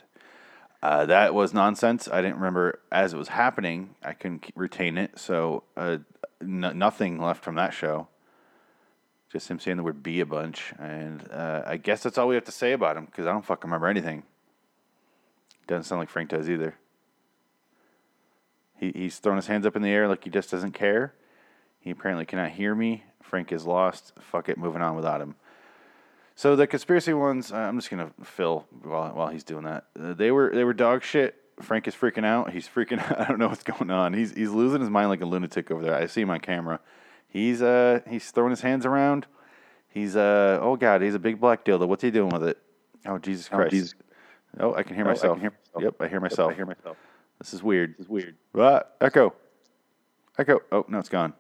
Uh, 0.81 1.05
that 1.05 1.33
was 1.33 1.53
nonsense. 1.53 2.09
I 2.11 2.21
didn't 2.21 2.35
remember 2.35 2.79
as 2.91 3.13
it 3.13 3.17
was 3.17 3.29
happening. 3.29 3.95
I 4.03 4.13
couldn't 4.13 4.51
retain 4.55 4.97
it, 4.97 5.17
so 5.17 5.63
uh, 5.77 5.99
n- 6.41 6.73
nothing 6.75 7.19
left 7.19 7.43
from 7.43 7.55
that 7.55 7.73
show. 7.73 8.09
Just 9.33 9.49
him 9.49 9.59
saying 9.59 9.77
the 9.77 9.83
word 9.83 10.03
"be" 10.03 10.19
a 10.19 10.27
bunch, 10.27 10.73
and 10.77 11.27
uh, 11.31 11.63
I 11.65 11.77
guess 11.77 12.03
that's 12.03 12.19
all 12.19 12.27
we 12.27 12.35
have 12.35 12.45
to 12.45 12.51
say 12.51 12.71
about 12.71 12.95
him 12.95 13.05
because 13.05 13.25
I 13.25 13.31
don't 13.31 13.43
fucking 13.43 13.67
remember 13.67 13.87
anything. 13.87 14.21
Doesn't 15.65 15.85
sound 15.85 15.99
like 15.99 16.09
Frank 16.09 16.29
does 16.29 16.47
either. 16.47 16.75
He 18.77 18.91
he's 18.93 19.17
throwing 19.17 19.37
his 19.37 19.47
hands 19.47 19.65
up 19.65 19.75
in 19.75 19.81
the 19.81 19.89
air 19.89 20.07
like 20.07 20.23
he 20.23 20.29
just 20.29 20.51
doesn't 20.51 20.73
care. 20.73 21.15
He 21.79 21.89
apparently 21.89 22.25
cannot 22.25 22.51
hear 22.51 22.75
me. 22.75 23.05
Frank 23.23 23.51
is 23.51 23.65
lost. 23.65 24.13
Fuck 24.19 24.49
it, 24.49 24.57
moving 24.59 24.83
on 24.83 24.95
without 24.95 25.19
him. 25.19 25.33
So 26.35 26.55
the 26.55 26.67
conspiracy 26.67 27.13
ones, 27.13 27.51
uh, 27.51 27.55
I'm 27.55 27.79
just 27.79 27.89
gonna 27.89 28.11
fill 28.23 28.67
while 28.83 29.15
while 29.15 29.29
he's 29.29 29.43
doing 29.43 29.63
that. 29.63 29.85
Uh, 29.99 30.13
they 30.13 30.29
were 30.29 30.51
they 30.53 30.63
were 30.63 30.73
dog 30.73 31.01
shit. 31.01 31.41
Frank 31.59 31.87
is 31.87 31.95
freaking 31.95 32.23
out. 32.23 32.51
He's 32.51 32.67
freaking 32.67 32.99
out. 33.11 33.19
I 33.19 33.25
don't 33.25 33.39
know 33.39 33.47
what's 33.47 33.63
going 33.63 33.89
on. 33.89 34.13
He's 34.13 34.31
he's 34.31 34.51
losing 34.51 34.81
his 34.81 34.91
mind 34.91 35.09
like 35.09 35.21
a 35.21 35.25
lunatic 35.25 35.71
over 35.71 35.81
there. 35.81 35.95
I 35.95 36.05
see 36.05 36.21
him 36.21 36.29
on 36.29 36.39
camera. 36.39 36.79
He's 37.33 37.63
uh 37.63 38.01
he's 38.07 38.29
throwing 38.29 38.51
his 38.51 38.61
hands 38.61 38.85
around. 38.85 39.25
He's 39.89 40.15
uh 40.15 40.59
oh 40.61 40.75
god, 40.75 41.01
he's 41.01 41.15
a 41.15 41.19
big 41.19 41.41
black 41.41 41.65
dildo. 41.65 41.87
What's 41.87 42.03
he 42.03 42.11
doing 42.11 42.29
with 42.29 42.43
it? 42.43 42.59
Oh 43.07 43.17
Jesus 43.17 43.49
Christ! 43.49 43.71
Jesus. 43.71 43.95
Oh, 44.59 44.75
I 44.75 44.83
can 44.83 44.95
hear 44.95 45.03
Oh, 45.05 45.09
I 45.09 45.13
myself. 45.13 45.33
can 45.33 45.41
hear 45.41 45.51
myself. 45.51 45.83
Yep, 45.83 45.95
I 45.99 46.07
hear 46.07 46.19
myself. 46.19 46.51
I 46.51 46.55
hear 46.55 46.65
myself. 46.67 46.97
This 47.39 47.53
is 47.55 47.63
weird. 47.63 47.95
This 47.97 48.05
is 48.05 48.09
weird. 48.09 48.35
Ah, 48.55 48.83
echo. 49.01 49.33
Echo. 50.37 50.61
Oh 50.71 50.85
no, 50.87 50.99
it's 50.99 51.09
gone. 51.09 51.33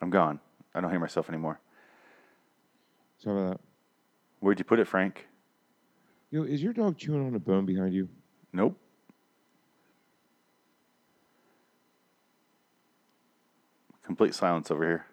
I'm 0.00 0.10
gone. 0.10 0.38
I 0.74 0.80
don't 0.80 0.90
hear 0.90 1.00
myself 1.00 1.28
anymore. 1.28 1.58
Sorry 3.18 3.36
about 3.36 3.50
that. 3.54 3.60
Where'd 4.38 4.60
you 4.60 4.64
put 4.64 4.78
it, 4.78 4.86
Frank? 4.86 5.26
Yo, 6.30 6.44
is 6.44 6.62
your 6.62 6.72
dog 6.72 6.96
chewing 6.98 7.26
on 7.26 7.34
a 7.34 7.38
bone 7.40 7.66
behind 7.66 7.94
you? 7.94 8.08
Nope. 8.52 8.78
Complete 14.06 14.34
silence 14.34 14.70
over 14.70 14.84
here. 14.84 15.06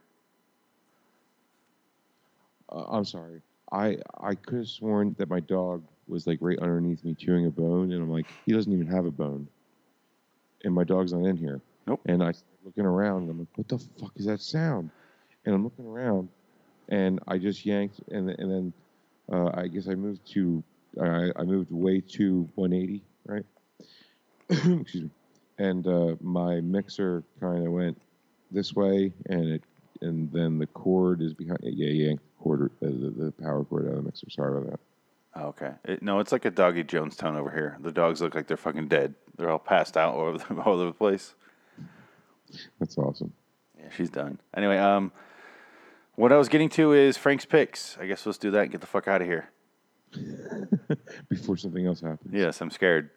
Uh, 2.71 2.85
I'm 2.89 3.05
sorry. 3.05 3.41
I 3.71 3.97
I 4.21 4.35
could 4.35 4.59
have 4.59 4.67
sworn 4.67 5.15
that 5.17 5.29
my 5.29 5.39
dog 5.39 5.83
was 6.07 6.27
like 6.27 6.38
right 6.41 6.59
underneath 6.59 7.03
me 7.03 7.15
chewing 7.15 7.47
a 7.47 7.50
bone, 7.50 7.91
and 7.91 8.03
I'm 8.03 8.12
like, 8.12 8.27
he 8.45 8.53
doesn't 8.53 8.71
even 8.71 8.85
have 8.85 9.07
a 9.07 9.12
bone, 9.12 9.47
and 10.63 10.75
my 10.75 10.83
dog's 10.83 11.12
not 11.12 11.25
in 11.25 11.38
here. 11.38 11.59
Nope. 11.88 12.01
And 12.05 12.23
I 12.23 12.33
looking 12.63 12.85
around, 12.85 13.23
and 13.23 13.31
I'm 13.31 13.39
like, 13.39 13.47
what 13.55 13.67
the 13.67 13.79
fuck 14.00 14.12
is 14.15 14.27
that 14.27 14.41
sound? 14.41 14.91
And 15.45 15.55
I'm 15.55 15.63
looking 15.63 15.88
around, 15.88 16.29
and 16.89 17.19
I 17.27 17.39
just 17.39 17.65
yanked, 17.65 18.00
and 18.12 18.29
and 18.29 18.51
then 18.51 18.73
uh, 19.31 19.50
I 19.55 19.69
guess 19.69 19.88
I 19.88 19.95
moved 19.95 20.23
to 20.33 20.63
I, 21.01 21.31
I 21.35 21.43
moved 21.43 21.71
way 21.71 22.00
to 22.00 22.47
180, 22.53 23.03
right? 23.25 23.45
Excuse 24.50 25.03
me. 25.05 25.09
And 25.57 25.88
uh, 25.88 26.15
my 26.21 26.62
mixer 26.62 27.23
kind 27.39 27.65
of 27.65 27.73
went 27.73 28.00
this 28.53 28.74
way, 28.74 29.12
and 29.27 29.53
it 29.53 29.63
and 30.01 30.31
then 30.31 30.57
the 30.57 30.67
cord 30.67 31.22
is 31.22 31.33
behind. 31.33 31.60
Yeah, 31.63 31.88
yeah, 31.88 32.15
cord, 32.39 32.72
uh, 32.81 32.88
the, 32.88 33.13
the 33.15 33.33
power 33.41 33.63
cord 33.63 33.86
out 33.86 33.91
of 33.91 33.98
the 33.98 34.01
mixer. 34.03 34.29
Sorry 34.29 34.57
about 34.57 34.72
that. 34.72 34.79
Oh, 35.36 35.48
okay. 35.48 35.72
It, 35.86 36.03
no, 36.03 36.19
it's 36.19 36.31
like 36.31 36.45
a 36.45 36.51
doggy 36.51 36.83
Jonestown 36.83 37.36
over 37.36 37.50
here. 37.50 37.77
The 37.79 37.91
dogs 37.91 38.22
look 38.22 38.36
like 38.36 38.48
they're 38.48 38.57
fucking 38.57 38.88
dead. 38.88 39.15
They're 39.38 39.50
all 39.50 39.60
passed 39.60 39.98
out 39.98 40.13
all 40.13 40.22
over 40.22 40.38
the, 40.38 40.62
all 40.62 40.74
over 40.74 40.86
the 40.86 40.93
place. 40.93 41.33
That's 42.79 42.98
awesome. 42.98 43.33
Yeah, 43.77 43.88
she's 43.95 44.10
done. 44.10 44.39
Anyway, 44.55 44.77
um, 44.77 45.12
what 46.15 46.31
I 46.31 46.38
was 46.38 46.50
getting 46.50 46.69
to 46.69 46.93
is 46.93 47.17
Frank's 47.17 47.45
picks. 47.45 47.98
I 48.00 48.05
guess 48.05 48.25
let's 48.25 48.38
do 48.38 48.51
that 48.51 48.63
and 48.63 48.72
get 48.72 48.81
the 48.81 48.88
fuck 48.88 49.07
out 49.07 49.22
of 49.22 49.27
here. 49.27 49.50
Before 51.29 51.57
something 51.57 51.88
else 51.88 52.01
happens. 52.01 52.31
Yes, 52.31 52.62
I'm 52.62 52.69
scared. 52.69 53.10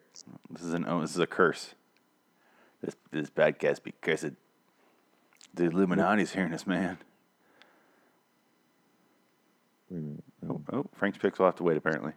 This 0.49 0.63
is 0.63 0.73
an 0.73 0.87
oh, 0.89 1.03
this 1.03 1.11
is 1.11 1.19
a 1.19 1.27
curse. 1.27 1.75
This 2.81 2.97
this 3.11 3.29
podcast 3.29 3.83
because 3.83 4.25
it, 4.25 4.35
the 5.57 5.65
Illuminati's 5.65 6.33
hearing 6.33 6.53
us, 6.53 6.67
man. 6.67 6.99
Wait 9.91 9.99
a 9.99 10.01
minute. 10.01 10.25
Oh, 10.49 10.61
oh, 10.73 10.87
Frank's 10.95 11.19
picks 11.19 11.39
will 11.39 11.47
have 11.47 11.57
to 11.57 11.63
wait 11.65 11.77
apparently. 11.77 12.13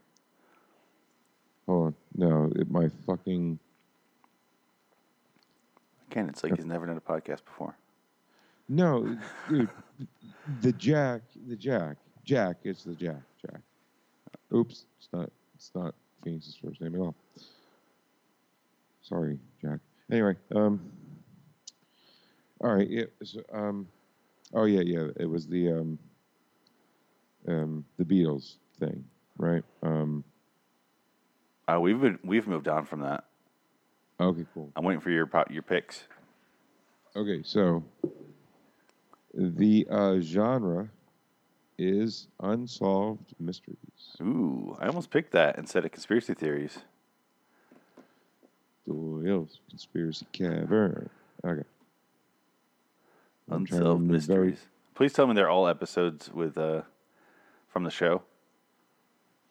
Hold 1.65 1.88
on. 1.88 1.96
No, 2.15 2.51
it, 2.55 2.69
my 2.69 2.89
fucking. 3.05 3.60
Again, 6.12 6.29
it's 6.29 6.43
like 6.43 6.55
he's 6.55 6.65
never 6.65 6.86
done 6.86 6.98
a 6.98 7.01
podcast 7.01 7.46
before. 7.46 7.75
No, 8.67 9.17
dude. 9.50 9.69
the 10.62 10.72
Jack, 10.74 11.22
the 11.48 11.55
Jack, 11.55 11.98
Jack. 12.25 12.58
It's 12.63 12.84
the 12.84 12.96
Jack, 12.96 13.22
Jack. 13.41 13.62
Oops, 14.53 14.86
it's 14.98 15.10
not. 15.13 15.29
It's 15.55 15.72
not 15.75 15.96
Phoenix's 16.24 16.58
first 16.63 16.81
name 16.81 16.96
at 16.96 17.01
all. 17.01 17.15
Sorry, 19.01 19.39
Jack. 19.62 19.79
Anyway, 20.12 20.36
um. 20.55 20.81
All 22.61 22.75
right. 22.75 22.89
It 22.89 23.13
was, 23.19 23.37
um. 23.53 23.87
Oh 24.53 24.65
yeah, 24.65 24.81
yeah. 24.81 25.07
It 25.17 25.25
was 25.25 25.47
the 25.47 25.71
um. 25.71 25.99
Um, 27.47 27.85
the 27.97 28.03
Beatles 28.03 28.55
thing, 28.79 29.05
right? 29.37 29.63
Um. 29.81 30.23
Uh, 31.67 31.79
we've 31.79 32.01
been, 32.01 32.17
we've 32.23 32.47
moved 32.47 32.67
on 32.67 32.85
from 32.85 33.01
that. 33.01 33.25
Okay, 34.19 34.45
cool. 34.53 34.71
I'm 34.75 34.83
waiting 34.83 35.01
for 35.01 35.11
your 35.11 35.27
po- 35.27 35.45
your 35.49 35.61
picks. 35.61 36.03
Okay, 37.15 37.41
so 37.43 37.83
the 39.33 39.87
uh, 39.89 40.19
genre 40.19 40.89
is 41.77 42.27
unsolved 42.41 43.33
mysteries. 43.39 43.77
Ooh, 44.21 44.75
I 44.79 44.87
almost 44.87 45.11
picked 45.11 45.31
that 45.31 45.57
instead 45.57 45.85
of 45.85 45.91
conspiracy 45.91 46.33
theories. 46.33 46.79
Doyle's 48.87 49.59
Conspiracy 49.69 50.25
Cavern. 50.31 51.09
Okay. 51.45 51.63
I'm 53.51 53.65
trying 53.65 53.81
to 53.81 53.85
Unsolved 53.87 54.01
remember 54.01 54.19
very- 54.19 54.47
mysteries. 54.49 54.67
Please 54.95 55.13
tell 55.13 55.27
me 55.27 55.33
they're 55.33 55.49
all 55.49 55.67
episodes 55.67 56.29
with 56.33 56.57
uh 56.57 56.81
from 57.69 57.83
the 57.83 57.89
show. 57.91 58.21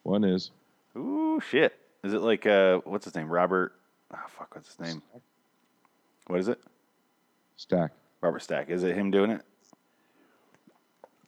One 0.03 0.23
is 0.23 0.51
Ooh, 0.95 1.39
shit. 1.47 1.77
Is 2.03 2.13
it 2.13 2.21
like 2.21 2.45
uh 2.45 2.79
what's 2.85 3.05
his 3.05 3.15
name? 3.15 3.29
Robert 3.29 3.73
Oh 4.13 4.17
fuck, 4.27 4.53
what's 4.55 4.67
his 4.75 4.79
name? 4.79 5.01
What 6.27 6.39
is 6.39 6.47
it? 6.47 6.59
Stack. 7.57 7.91
Robert 8.21 8.41
Stack. 8.41 8.69
Is 8.69 8.83
it 8.83 8.95
him 8.95 9.11
doing 9.11 9.31
it? 9.31 9.41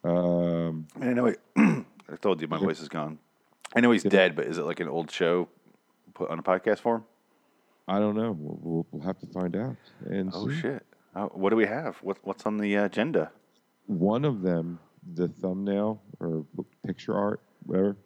Um, 0.04 0.86
I 1.00 1.12
know 1.12 1.26
he, 1.26 1.34
I 1.56 2.16
told 2.20 2.40
you 2.40 2.48
my 2.48 2.58
voice 2.58 2.80
is 2.80 2.88
gone. 2.88 3.18
I 3.74 3.80
know 3.80 3.90
he's 3.92 4.02
dead, 4.02 4.34
but 4.36 4.46
is 4.46 4.58
it 4.58 4.64
like 4.64 4.80
an 4.80 4.88
old 4.88 5.10
show 5.10 5.48
put 6.14 6.30
on 6.30 6.38
a 6.38 6.42
podcast 6.42 6.78
form? 6.80 7.04
I 7.88 7.98
don't 7.98 8.16
know. 8.16 8.32
We'll, 8.32 8.58
we'll, 8.62 8.86
we'll 8.90 9.06
have 9.06 9.18
to 9.20 9.26
find 9.26 9.56
out. 9.56 9.76
And 10.06 10.30
Oh 10.34 10.48
see. 10.48 10.60
shit. 10.60 10.84
Oh, 11.14 11.30
what 11.34 11.50
do 11.50 11.56
we 11.56 11.66
have? 11.66 11.96
What 11.98 12.18
what's 12.22 12.46
on 12.46 12.58
the 12.58 12.74
agenda? 12.74 13.30
One 13.86 14.24
of 14.24 14.42
them, 14.42 14.78
the 15.14 15.28
thumbnail 15.28 16.00
or 16.20 16.44
picture 16.86 17.16
art, 17.16 17.40
whatever, 17.64 17.96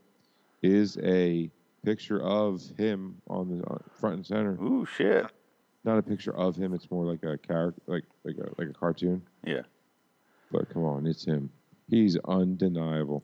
is 0.63 0.99
a 1.03 1.51
picture 1.85 2.21
of 2.21 2.63
him 2.77 3.21
on 3.29 3.49
the 3.49 3.65
uh, 3.65 3.79
front 4.01 4.17
and 4.17 4.27
center. 4.27 4.55
Ooh 4.61 4.85
shit. 4.87 5.27
Not 5.85 5.99
a 5.99 6.03
picture 6.03 6.37
of 6.37 6.57
him. 6.57 6.75
It's 6.75 6.91
more 6.91 7.05
like 7.05 7.23
a 7.23 7.39
character, 7.39 7.81
like 7.87 8.05
like 8.25 8.37
a 8.39 8.51
like 8.61 8.71
a 8.71 8.73
cartoon. 8.73 9.23
Yeah. 9.45 9.63
But 10.51 10.69
come 10.71 10.85
on, 10.85 11.07
it's 11.07 11.25
him. 11.25 11.51
He's 11.89 12.17
undeniable. 12.27 13.23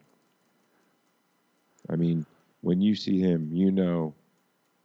I 1.91 1.97
mean, 1.97 2.25
when 2.61 2.81
you 2.81 2.95
see 2.95 3.19
him, 3.19 3.51
you 3.53 3.73
know 3.73 4.15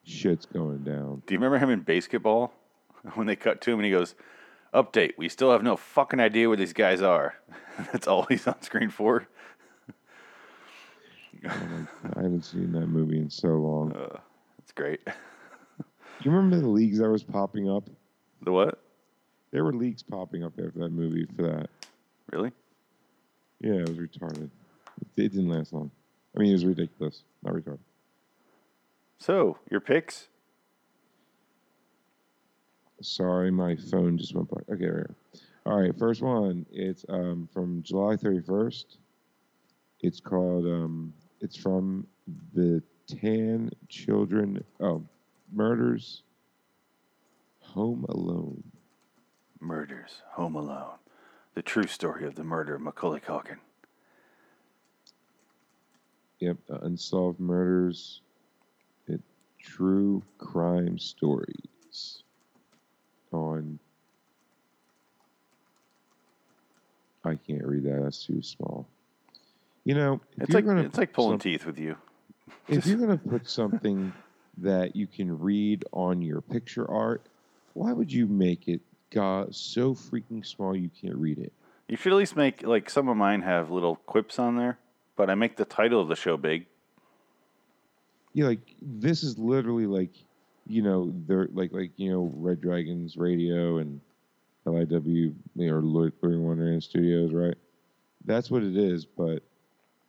shit's 0.03 0.45
going 0.45 0.83
down. 0.83 1.21
Do 1.27 1.33
you 1.33 1.39
remember 1.39 1.59
him 1.59 1.69
in 1.69 1.81
basketball 1.81 2.53
when 3.13 3.27
they 3.27 3.35
cut 3.35 3.61
to 3.61 3.71
him 3.71 3.79
and 3.79 3.85
he 3.85 3.91
goes, 3.91 4.15
"Update: 4.73 5.13
We 5.17 5.29
still 5.29 5.51
have 5.51 5.63
no 5.63 5.75
fucking 5.75 6.19
idea 6.19 6.47
where 6.47 6.57
these 6.57 6.73
guys 6.73 7.01
are." 7.01 7.35
That's 7.91 8.07
all 8.07 8.23
he's 8.23 8.47
on 8.47 8.61
screen 8.61 8.89
for. 8.89 9.27
I 11.45 12.21
haven't 12.21 12.43
seen 12.43 12.71
that 12.73 12.87
movie 12.87 13.19
in 13.19 13.29
so 13.29 13.49
long. 13.49 13.91
Uh, 13.93 14.19
that's 14.57 14.71
great. 14.71 15.05
Do 15.05 15.13
you 16.23 16.31
remember 16.31 16.59
the 16.59 16.67
leagues 16.67 16.97
that 16.97 17.09
was 17.09 17.23
popping 17.23 17.69
up? 17.69 17.89
The 18.41 18.51
what? 18.51 18.81
There 19.51 19.63
were 19.63 19.73
leagues 19.73 20.01
popping 20.03 20.43
up 20.43 20.53
after 20.57 20.79
that 20.79 20.91
movie 20.91 21.27
for 21.35 21.43
that. 21.43 21.69
Really? 22.31 22.51
Yeah, 23.61 23.73
it 23.73 23.89
was 23.89 23.97
retarded. 23.97 24.49
It 25.15 25.31
didn't 25.31 25.49
last 25.49 25.73
long. 25.73 25.91
I 26.35 26.39
mean, 26.39 26.49
it 26.49 26.53
was 26.53 26.65
ridiculous. 26.65 27.23
Not 27.43 27.53
retarded. 27.53 27.79
So 29.19 29.57
your 29.69 29.79
picks? 29.79 30.27
Sorry, 33.01 33.51
my 33.51 33.75
phone 33.75 34.17
just 34.17 34.33
went 34.33 34.49
black. 34.49 34.63
Okay, 34.71 34.87
right. 34.87 35.07
All 35.65 35.79
right, 35.79 35.97
first 35.97 36.21
one. 36.21 36.65
It's 36.71 37.05
um, 37.09 37.47
from 37.53 37.83
July 37.83 38.15
31st. 38.15 38.85
It's 40.01 40.19
called, 40.19 40.65
um, 40.65 41.13
it's 41.41 41.55
from 41.55 42.07
the 42.53 42.81
Tan 43.07 43.71
Children, 43.87 44.63
oh, 44.79 45.03
Murders 45.53 46.23
Home 47.61 48.05
Alone. 48.09 48.63
Murders, 49.59 50.21
Home 50.31 50.55
Alone, 50.55 50.97
the 51.53 51.61
true 51.61 51.87
story 51.87 52.25
of 52.25 52.35
the 52.35 52.43
murder 52.43 52.75
of 52.75 52.81
Macaulay 52.81 53.19
Culkin. 53.19 53.57
Yep, 56.39 56.57
uh, 56.69 56.77
Unsolved 56.83 57.39
Murders, 57.39 58.21
it, 59.07 59.21
True 59.59 60.23
Crime 60.37 60.97
Stories 60.99 62.23
on. 63.33 63.79
I 67.23 67.35
can't 67.35 67.63
read 67.65 67.83
that. 67.83 68.01
That's 68.03 68.25
too 68.25 68.41
small. 68.41 68.87
You 69.83 69.95
know, 69.95 70.21
It's 70.37 70.53
like 70.53 70.65
gonna 70.65 70.81
it's 70.83 70.97
like 70.97 71.13
pulling 71.13 71.39
teeth 71.39 71.65
with 71.65 71.79
you. 71.79 71.95
if 72.67 72.85
you're 72.85 72.97
going 73.05 73.17
to 73.17 73.29
put 73.29 73.49
something 73.49 74.13
that 74.59 74.95
you 74.95 75.07
can 75.07 75.37
read 75.39 75.85
on 75.91 76.21
your 76.21 76.41
picture 76.41 76.89
art, 76.89 77.21
why 77.73 77.93
would 77.93 78.11
you 78.11 78.27
make 78.27 78.67
it 78.67 78.81
God 79.11 79.53
so 79.55 79.93
freaking 79.93 80.45
small 80.45 80.75
you 80.75 80.89
can't 81.01 81.15
read 81.15 81.37
it? 81.37 81.53
You 81.87 81.95
should 81.95 82.11
at 82.11 82.17
least 82.17 82.35
make 82.35 82.63
like 82.63 82.89
some 82.89 83.07
of 83.07 83.15
mine 83.15 83.41
have 83.43 83.71
little 83.71 83.95
quips 83.95 84.39
on 84.39 84.57
there, 84.57 84.77
but 85.15 85.29
I 85.29 85.35
make 85.35 85.55
the 85.55 85.65
title 85.65 86.01
of 86.01 86.09
the 86.09 86.15
show 86.15 86.35
big. 86.37 86.65
Yeah, 88.33 88.45
like 88.47 88.75
this 88.81 89.23
is 89.23 89.37
literally 89.39 89.85
like, 89.87 90.11
you 90.67 90.81
know, 90.81 91.13
they're 91.27 91.47
like 91.53 91.71
like 91.71 91.91
you 91.97 92.11
know 92.11 92.31
Red 92.35 92.61
Dragons 92.61 93.17
Radio 93.17 93.77
and 93.77 94.01
LIW 94.65 95.33
or 95.59 96.11
Clearing 96.11 96.45
Wonderland 96.45 96.83
Studios, 96.83 97.31
right? 97.33 97.55
That's 98.25 98.51
what 98.51 98.63
it 98.63 98.75
is, 98.75 99.05
but 99.05 99.41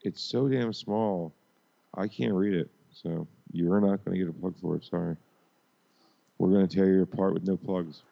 it's 0.03 0.23
so 0.23 0.49
damn 0.49 0.73
small, 0.73 1.33
I 1.95 2.09
can't 2.09 2.35
read 2.35 2.55
it. 2.55 2.69
So 2.93 3.27
you're 3.53 3.81
not 3.81 4.05
going 4.05 4.19
to 4.19 4.25
get 4.25 4.29
a 4.29 4.33
plug 4.33 4.55
for 4.61 4.77
it. 4.77 4.85
Sorry. 4.85 5.17
We're 6.39 6.51
going 6.51 6.67
to 6.67 6.75
tear 6.75 6.93
you 6.93 7.03
apart 7.03 7.35
with 7.35 7.45
no 7.45 7.57
plugs. 7.57 8.03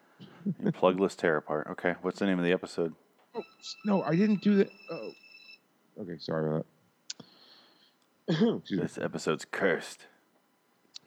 Plugless 0.74 1.16
tear 1.16 1.36
apart. 1.36 1.66
Okay, 1.70 1.94
what's 2.02 2.20
the 2.20 2.26
name 2.26 2.38
of 2.38 2.44
the 2.44 2.52
episode? 2.52 2.94
Oh 3.34 3.42
no, 3.84 4.02
I 4.02 4.14
didn't 4.14 4.40
do 4.42 4.56
that. 4.56 4.70
Oh, 4.90 5.10
okay, 6.00 6.18
sorry 6.18 6.46
about 6.46 6.66
that. 8.28 8.62
This 8.70 8.98
episode's 8.98 9.44
cursed. 9.44 10.06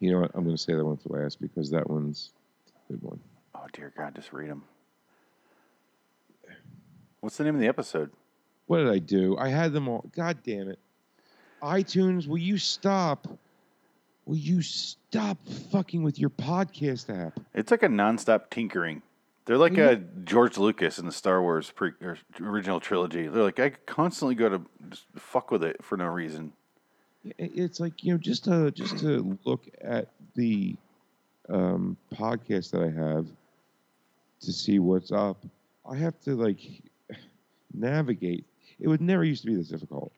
You 0.00 0.12
know 0.12 0.20
what? 0.20 0.30
I'm 0.34 0.44
going 0.44 0.56
to 0.56 0.62
say 0.62 0.74
that 0.74 0.84
one 0.84 0.96
for 0.96 1.10
last 1.10 1.40
because 1.40 1.70
that 1.70 1.88
one's 1.88 2.32
a 2.88 2.92
good 2.92 3.02
one. 3.02 3.20
Oh 3.54 3.66
dear 3.72 3.92
God, 3.96 4.14
just 4.14 4.32
read 4.32 4.50
them. 4.50 4.64
What's 7.20 7.36
the 7.36 7.44
name 7.44 7.54
of 7.54 7.60
the 7.60 7.68
episode? 7.68 8.10
What 8.66 8.78
did 8.78 8.88
I 8.88 8.98
do? 8.98 9.36
I 9.36 9.48
had 9.48 9.72
them 9.72 9.88
all. 9.88 10.08
God 10.16 10.38
damn 10.42 10.68
it. 10.68 10.78
iTunes, 11.62 12.26
will 12.26 12.38
you 12.38 12.56
stop? 12.56 13.26
Will 14.24 14.36
you 14.36 14.62
stop 14.62 15.38
fucking 15.70 16.02
with 16.02 16.18
your 16.18 16.30
podcast 16.30 17.10
app? 17.14 17.38
It's 17.52 17.70
like 17.70 17.82
a 17.82 17.88
nonstop 17.88 18.48
tinkering. 18.50 19.02
They're 19.44 19.58
like 19.58 19.76
uh, 19.76 19.96
George 20.24 20.56
Lucas 20.56 20.98
in 20.98 21.06
the 21.06 21.12
Star 21.12 21.42
Wars 21.42 21.70
pre- 21.72 21.92
or 22.00 22.18
original 22.40 22.78
trilogy. 22.78 23.26
They're 23.26 23.42
like 23.42 23.58
I 23.58 23.70
constantly 23.70 24.36
go 24.36 24.48
to 24.48 24.62
just 24.88 25.06
fuck 25.16 25.50
with 25.50 25.64
it 25.64 25.84
for 25.84 25.96
no 25.96 26.06
reason. 26.06 26.52
It's 27.38 27.80
like 27.80 28.02
you 28.02 28.12
know, 28.12 28.18
just 28.18 28.44
to 28.44 28.70
just 28.70 28.98
to 28.98 29.38
look 29.44 29.68
at 29.82 30.08
the 30.34 30.76
um, 31.48 31.96
podcast 32.14 32.70
that 32.70 32.82
I 32.82 32.90
have 32.90 33.26
to 34.40 34.52
see 34.52 34.78
what's 34.78 35.12
up. 35.12 35.44
I 35.88 35.96
have 35.96 36.18
to 36.22 36.34
like 36.34 36.60
navigate. 37.74 38.44
It 38.78 38.88
would 38.88 39.00
never 39.00 39.24
used 39.24 39.42
to 39.42 39.48
be 39.48 39.56
this 39.56 39.68
difficult. 39.68 40.12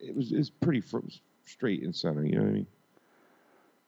It 0.00 0.16
was 0.16 0.32
it's 0.32 0.50
pretty 0.50 0.80
fr- 0.80 0.98
straight 1.44 1.82
and 1.82 1.94
center. 1.94 2.24
You 2.24 2.36
know 2.36 2.42
what 2.42 2.48
I 2.48 2.52
mean? 2.52 2.66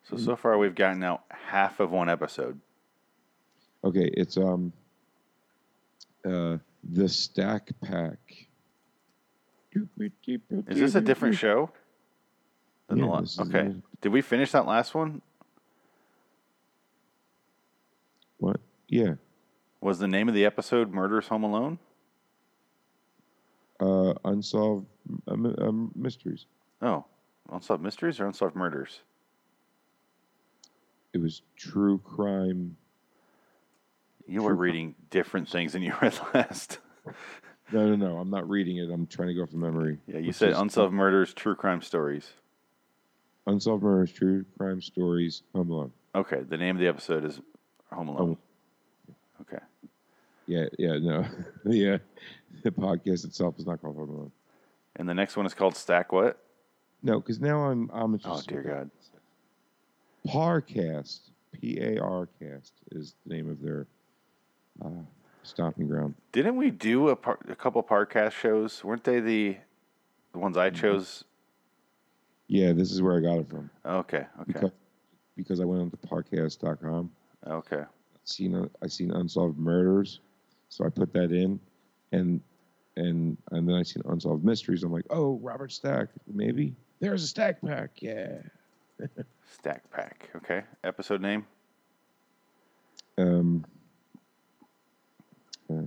So 0.08 0.16
so 0.16 0.36
far 0.36 0.58
we've 0.58 0.74
gotten 0.74 1.02
out 1.02 1.22
half 1.30 1.80
of 1.80 1.90
one 1.90 2.08
episode. 2.08 2.60
Okay, 3.84 4.10
it's 4.14 4.36
um 4.36 4.72
uh 6.24 6.58
the 6.84 7.08
Stack 7.08 7.70
Pack. 7.82 8.18
Is 10.68 10.78
this 10.78 10.94
a 10.94 11.00
different 11.00 11.36
show? 11.36 11.70
Than 12.92 13.00
the 13.00 13.06
Yeah, 13.06 13.12
la- 13.12 13.20
this 13.22 13.32
is 13.32 13.40
okay. 13.40 13.68
the- 13.68 13.82
Did 14.02 14.12
we 14.12 14.20
finish 14.20 14.52
that 14.52 14.66
last 14.66 14.94
one? 14.94 15.22
What? 18.36 18.60
Yeah. 18.86 19.14
Was 19.80 19.98
the 19.98 20.06
name 20.08 20.28
of 20.28 20.34
the 20.34 20.44
episode 20.44 20.92
"Murders 20.92 21.28
Home 21.28 21.42
Alone"? 21.42 21.78
Uh, 23.80 24.12
unsolved 24.26 24.86
uh, 25.26 25.32
um, 25.32 25.90
mysteries. 25.94 26.44
Oh, 26.82 27.04
unsolved 27.50 27.82
mysteries 27.82 28.20
or 28.20 28.26
unsolved 28.26 28.54
murders? 28.56 29.00
It 31.14 31.18
was 31.22 31.40
true 31.56 31.96
crime. 31.98 32.76
You 34.28 34.42
were 34.42 34.50
True. 34.50 34.58
reading 34.58 34.94
different 35.10 35.48
things 35.48 35.72
than 35.72 35.82
you 35.82 35.94
read 36.02 36.18
last. 36.34 36.78
No, 37.72 37.88
no, 37.88 37.96
no. 37.96 38.18
I'm 38.18 38.30
not 38.30 38.48
reading 38.48 38.76
it. 38.76 38.90
I'm 38.90 39.06
trying 39.06 39.28
to 39.28 39.34
go 39.34 39.46
from 39.46 39.60
memory. 39.60 39.98
yeah, 40.06 40.18
you 40.18 40.32
said 40.32 40.52
unsolved 40.52 40.92
murders, 40.92 41.32
true 41.32 41.54
crime 41.54 41.80
stories. 41.82 42.34
Unsolved 43.46 43.82
murders, 43.82 44.12
true 44.12 44.44
crime 44.56 44.80
stories, 44.80 45.42
Home 45.54 45.70
Alone. 45.70 45.92
Okay, 46.14 46.40
the 46.48 46.56
name 46.56 46.76
of 46.76 46.80
the 46.80 46.88
episode 46.88 47.24
is 47.24 47.40
Home 47.92 48.08
Alone. 48.08 48.36
Okay. 49.40 49.62
Yeah, 50.46 50.66
yeah, 50.78 50.98
no, 50.98 51.24
yeah. 51.64 51.98
The 52.62 52.70
podcast 52.70 53.24
itself 53.24 53.58
is 53.58 53.66
not 53.66 53.80
called 53.80 53.96
Home 53.96 54.10
Alone. 54.10 54.32
And 54.96 55.08
the 55.08 55.14
next 55.14 55.36
one 55.36 55.46
is 55.46 55.54
called 55.54 55.76
Stack 55.76 56.12
What? 56.12 56.38
No, 57.02 57.18
because 57.20 57.40
now 57.40 57.60
I'm 57.64 57.90
I'm 57.92 58.14
Oh 58.14 58.18
just 58.18 58.48
dear 58.48 58.62
God. 58.62 58.90
Parcast, 60.28 61.20
P 61.52 61.78
A 61.80 61.98
R 62.00 62.28
cast 62.40 62.72
is 62.92 63.14
the 63.26 63.34
name 63.34 63.50
of 63.50 63.60
their 63.60 63.86
uh, 64.84 64.88
stomping 65.42 65.88
ground. 65.88 66.14
Didn't 66.30 66.56
we 66.56 66.70
do 66.70 67.08
a, 67.08 67.16
par- 67.16 67.40
a 67.48 67.56
couple 67.56 67.82
podcast 67.82 68.32
shows? 68.32 68.84
Weren't 68.84 69.02
they 69.04 69.18
the 69.20 69.56
the 70.32 70.38
ones 70.38 70.56
I 70.56 70.70
chose? 70.70 71.24
Yeah, 72.48 72.72
this 72.72 72.90
is 72.92 73.00
where 73.00 73.16
I 73.16 73.20
got 73.20 73.38
it 73.38 73.48
from. 73.48 73.70
Okay, 73.84 74.18
okay, 74.18 74.26
Because, 74.46 74.70
because 75.36 75.60
I 75.60 75.64
went 75.64 75.82
on 75.82 75.90
to 75.90 75.96
parcast.com. 75.96 77.10
okay. 77.46 77.82
Seen 78.24 78.68
I 78.82 78.86
seen 78.86 79.10
unsolved 79.10 79.58
murders, 79.58 80.20
so 80.68 80.84
I 80.84 80.90
put 80.90 81.12
that 81.12 81.32
in, 81.32 81.58
and 82.12 82.40
and 82.96 83.36
and 83.50 83.68
then 83.68 83.74
I 83.74 83.82
seen 83.82 84.00
unsolved 84.06 84.44
mysteries. 84.44 84.84
I'm 84.84 84.92
like, 84.92 85.06
oh, 85.10 85.40
Robert 85.42 85.72
Stack, 85.72 86.08
maybe 86.32 86.76
there's 87.00 87.24
a 87.24 87.26
Stack 87.26 87.60
Pack. 87.62 88.00
Yeah. 88.00 88.38
Stack 89.58 89.90
Pack. 89.90 90.30
Okay. 90.36 90.62
Episode 90.84 91.20
name? 91.20 91.44
Um. 93.18 93.64
Where 95.68 95.80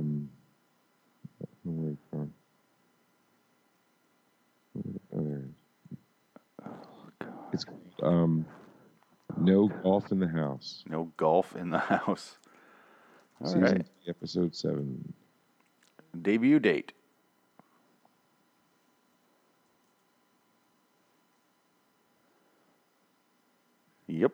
is 1.91 1.93
it 1.93 1.97
from? 2.11 2.33
Oh, 5.15 5.23
there 5.23 5.37
it 5.37 5.45
is. 5.45 5.55
It's 7.53 7.63
called, 7.63 7.79
um, 8.05 8.45
No 9.37 9.67
Golf 9.67 10.11
in 10.11 10.19
the 10.19 10.27
House. 10.27 10.83
No 10.87 11.11
golf 11.17 11.55
in 11.55 11.69
the 11.71 11.79
house. 11.95 12.37
All 13.41 13.47
season 13.47 13.61
right. 13.63 13.75
three, 13.75 14.09
episode 14.09 14.55
seven. 14.55 15.13
Debut 16.21 16.59
date. 16.59 16.93
Yep. 24.07 24.31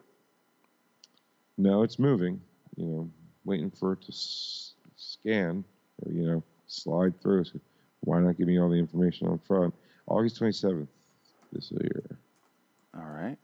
No, 1.58 1.84
it's 1.84 1.98
moving. 1.98 2.42
You 2.76 2.86
know, 2.86 3.10
waiting 3.46 3.72
for 3.72 3.94
it 3.94 4.02
to 4.04 4.12
s- 4.12 4.74
scan 4.98 5.64
or 6.06 6.12
you 6.12 6.24
know 6.26 6.44
slide 6.68 7.20
through. 7.22 7.46
So 7.46 7.60
why 8.02 8.20
not 8.20 8.38
give 8.38 8.48
me 8.48 8.60
all 8.60 8.70
the 8.70 8.76
information 8.78 9.28
on 9.28 9.40
front? 9.40 9.74
August 10.08 10.38
twenty 10.38 10.54
seventh 10.54 10.90
this 11.54 11.72
year. 11.72 12.04
All 12.96 13.06
right. 13.10 13.38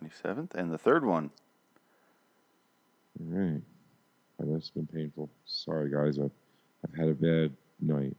27th. 0.00 0.54
And 0.54 0.70
the 0.72 0.78
third 0.78 1.04
one. 1.04 1.30
All 3.20 3.26
right. 3.28 3.62
I 4.40 4.44
know 4.44 4.56
it's 4.56 4.70
been 4.70 4.86
painful. 4.86 5.30
Sorry, 5.46 5.90
guys. 5.90 6.18
I've, 6.18 6.30
I've 6.84 6.94
had 6.98 7.08
a 7.08 7.14
bad 7.14 7.52
night. 7.80 8.16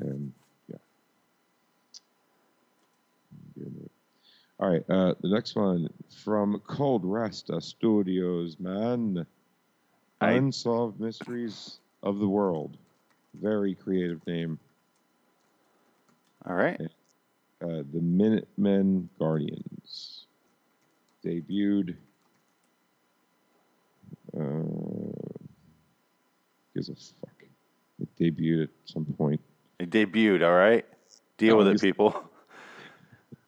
And 0.00 0.32
yeah. 0.68 0.76
All 4.60 4.70
right. 4.70 4.84
Uh, 4.88 5.14
the 5.22 5.28
next 5.28 5.56
one 5.56 5.88
from 6.22 6.60
Cold 6.66 7.02
Rest 7.04 7.50
Studios, 7.60 8.56
man. 8.58 9.26
I- 10.20 10.32
Unsolved 10.32 11.00
Mysteries 11.00 11.78
of 12.02 12.18
the 12.18 12.28
World. 12.28 12.76
Very 13.40 13.74
creative 13.74 14.24
name. 14.26 14.58
All 16.46 16.54
right. 16.56 16.80
Uh, 17.62 17.82
the 17.92 18.00
Minutemen 18.00 19.08
Guardians. 19.18 20.26
Debuted. 21.24 21.96
Uh, 24.38 25.38
gives 26.74 26.88
a 26.88 26.94
fuck. 26.94 27.44
It 28.00 28.08
debuted 28.16 28.64
at 28.64 28.70
some 28.84 29.04
point. 29.04 29.40
It 29.78 29.90
debuted. 29.90 30.46
All 30.46 30.54
right. 30.54 30.84
Deal 31.36 31.56
with 31.56 31.68
it, 31.68 31.80
people. 31.80 32.24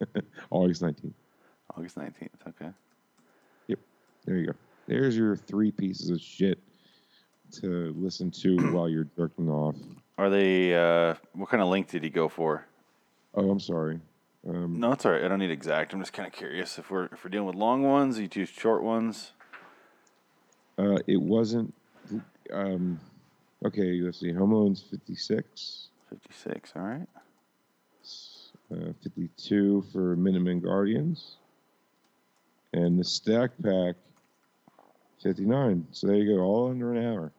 August 0.50 0.83
19th. 0.83 1.12
August 1.76 1.96
19th. 1.96 2.28
Okay. 2.48 2.70
Yep. 3.68 3.78
There 4.24 4.37
you 4.37 4.46
go. 4.46 4.52
There's 4.87 5.16
your 5.16 5.37
three 5.37 5.70
pieces 5.70 6.11
of 6.11 6.20
shit 6.20 6.59
to 7.61 7.94
listen 7.96 8.30
to 8.30 8.56
while 8.72 8.88
you're 8.88 9.09
jerking 9.16 9.48
off. 9.48 9.76
Are 10.18 10.30
they, 10.30 10.74
uh, 10.74 11.14
what 11.33 11.48
kind 11.48 11.62
of 11.62 11.68
length 11.68 11.92
did 11.92 12.02
he 12.02 12.11
go 12.11 12.28
for? 12.28 12.66
Oh, 13.35 13.50
I'm 13.50 13.61
sorry. 13.61 14.00
Um, 14.48 14.81
No, 14.81 14.92
it's 14.92 15.05
all 15.05 15.12
right. 15.12 15.22
I 15.24 15.29
don't 15.29 15.38
need 15.38 15.50
exact. 15.50 15.92
I'm 15.92 16.00
just 16.00 16.12
kind 16.12 16.26
of 16.26 16.33
curious 16.33 16.79
if 16.79 16.90
we're 16.90 17.05
if 17.07 17.24
we're 17.24 17.31
dealing 17.31 17.46
with 17.46 17.57
long 17.57 17.83
ones, 17.83 18.18
you 18.18 18.26
choose 18.29 18.48
short 18.48 18.83
ones. 18.83 19.33
uh, 20.79 20.98
it 21.07 21.20
wasn't. 21.20 21.74
Um, 22.53 22.98
okay, 23.64 24.00
let's 24.00 24.18
see. 24.18 24.33
Home 24.33 24.53
Alone's 24.53 24.83
56. 24.90 25.88
56. 26.09 26.72
All 26.74 26.83
right. 26.83 27.07
uh, 28.72 28.92
52 29.05 29.85
for 29.92 30.16
Minutemen 30.16 30.61
Guardians, 30.61 31.37
and 32.72 32.98
the 32.98 33.05
Stack 33.05 33.50
Pack 33.62 33.94
59. 35.22 35.87
So 35.92 36.07
there 36.09 36.16
you 36.16 36.37
go, 36.37 36.42
all 36.42 36.70
under 36.70 36.92
an 36.94 37.05
hour. 37.07 37.31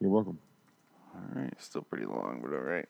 You're 0.00 0.10
welcome. 0.10 0.38
All 1.14 1.40
right, 1.42 1.52
still 1.60 1.82
pretty 1.82 2.04
long, 2.06 2.40
but 2.42 2.52
all 2.52 2.60
right. 2.60 2.86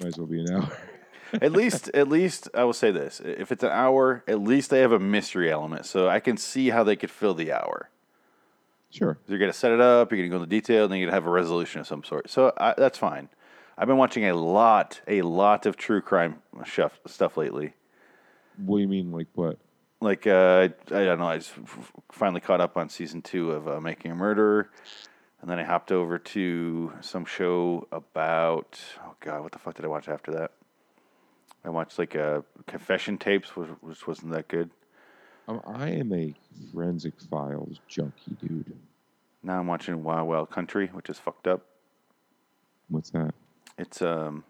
Might 0.00 0.08
as 0.08 0.18
well 0.18 0.26
be 0.26 0.40
an 0.40 0.52
hour. 0.52 0.76
at 1.34 1.52
least, 1.52 1.88
at 1.94 2.08
least 2.08 2.48
I 2.54 2.64
will 2.64 2.72
say 2.72 2.90
this: 2.90 3.20
if 3.24 3.52
it's 3.52 3.62
an 3.62 3.70
hour, 3.70 4.24
at 4.26 4.40
least 4.40 4.70
they 4.70 4.80
have 4.80 4.92
a 4.92 4.98
mystery 4.98 5.50
element, 5.50 5.86
so 5.86 6.08
I 6.08 6.20
can 6.20 6.36
see 6.36 6.70
how 6.70 6.84
they 6.84 6.96
could 6.96 7.10
fill 7.10 7.34
the 7.34 7.52
hour. 7.52 7.90
sure. 8.90 9.18
You're 9.26 9.38
gonna 9.38 9.52
set 9.52 9.72
it 9.72 9.80
up, 9.80 10.10
you're 10.12 10.18
gonna 10.18 10.30
go 10.30 10.36
into 10.36 10.48
detail, 10.48 10.84
and 10.84 10.92
then 10.92 10.98
you're 10.98 11.08
gonna 11.08 11.16
have 11.16 11.26
a 11.26 11.30
resolution 11.30 11.80
of 11.80 11.86
some 11.86 12.04
sort. 12.04 12.30
So 12.30 12.52
I, 12.56 12.74
that's 12.76 12.98
fine. 12.98 13.28
I've 13.78 13.88
been 13.88 13.98
watching 13.98 14.24
a 14.24 14.34
lot, 14.34 15.00
a 15.06 15.22
lot 15.22 15.66
of 15.66 15.76
true 15.76 16.00
crime 16.00 16.42
stuff 16.64 16.98
stuff 17.06 17.36
lately. 17.36 17.74
What 18.64 18.78
do 18.78 18.82
you 18.82 18.88
mean, 18.88 19.12
like 19.12 19.28
what? 19.34 19.58
Like 20.00 20.26
uh, 20.26 20.68
I 20.88 21.04
don't 21.04 21.18
know, 21.18 21.28
I 21.28 21.38
just 21.38 21.52
finally 22.12 22.40
caught 22.40 22.60
up 22.60 22.76
on 22.76 22.88
season 22.88 23.22
two 23.22 23.52
of 23.52 23.68
uh, 23.68 23.80
Making 23.80 24.12
a 24.12 24.14
Murderer, 24.14 24.70
and 25.40 25.50
then 25.50 25.58
I 25.58 25.64
hopped 25.64 25.92
over 25.92 26.18
to 26.18 26.92
some 27.00 27.24
show 27.24 27.86
about 27.92 28.80
oh 29.04 29.14
god, 29.20 29.42
what 29.42 29.52
the 29.52 29.58
fuck 29.58 29.74
did 29.74 29.84
I 29.84 29.88
watch 29.88 30.08
after 30.08 30.32
that? 30.32 30.52
I 31.66 31.70
watched 31.70 31.98
like 31.98 32.14
uh, 32.14 32.42
confession 32.66 33.18
tapes, 33.18 33.56
which, 33.56 33.68
which 33.80 34.06
wasn't 34.06 34.32
that 34.32 34.48
good. 34.48 34.70
Um, 35.48 35.60
I 35.66 35.90
am 35.90 36.12
a 36.12 36.32
forensic 36.72 37.20
files 37.20 37.80
junkie, 37.88 38.36
dude. 38.40 38.72
Now 39.42 39.58
I'm 39.58 39.66
watching 39.66 40.02
Wild 40.02 40.28
Wild 40.28 40.50
Country, 40.50 40.88
which 40.92 41.10
is 41.10 41.18
fucked 41.18 41.46
up. 41.46 41.66
What's 42.88 43.10
that? 43.10 43.34
It's 43.76 44.00
um 44.00 44.44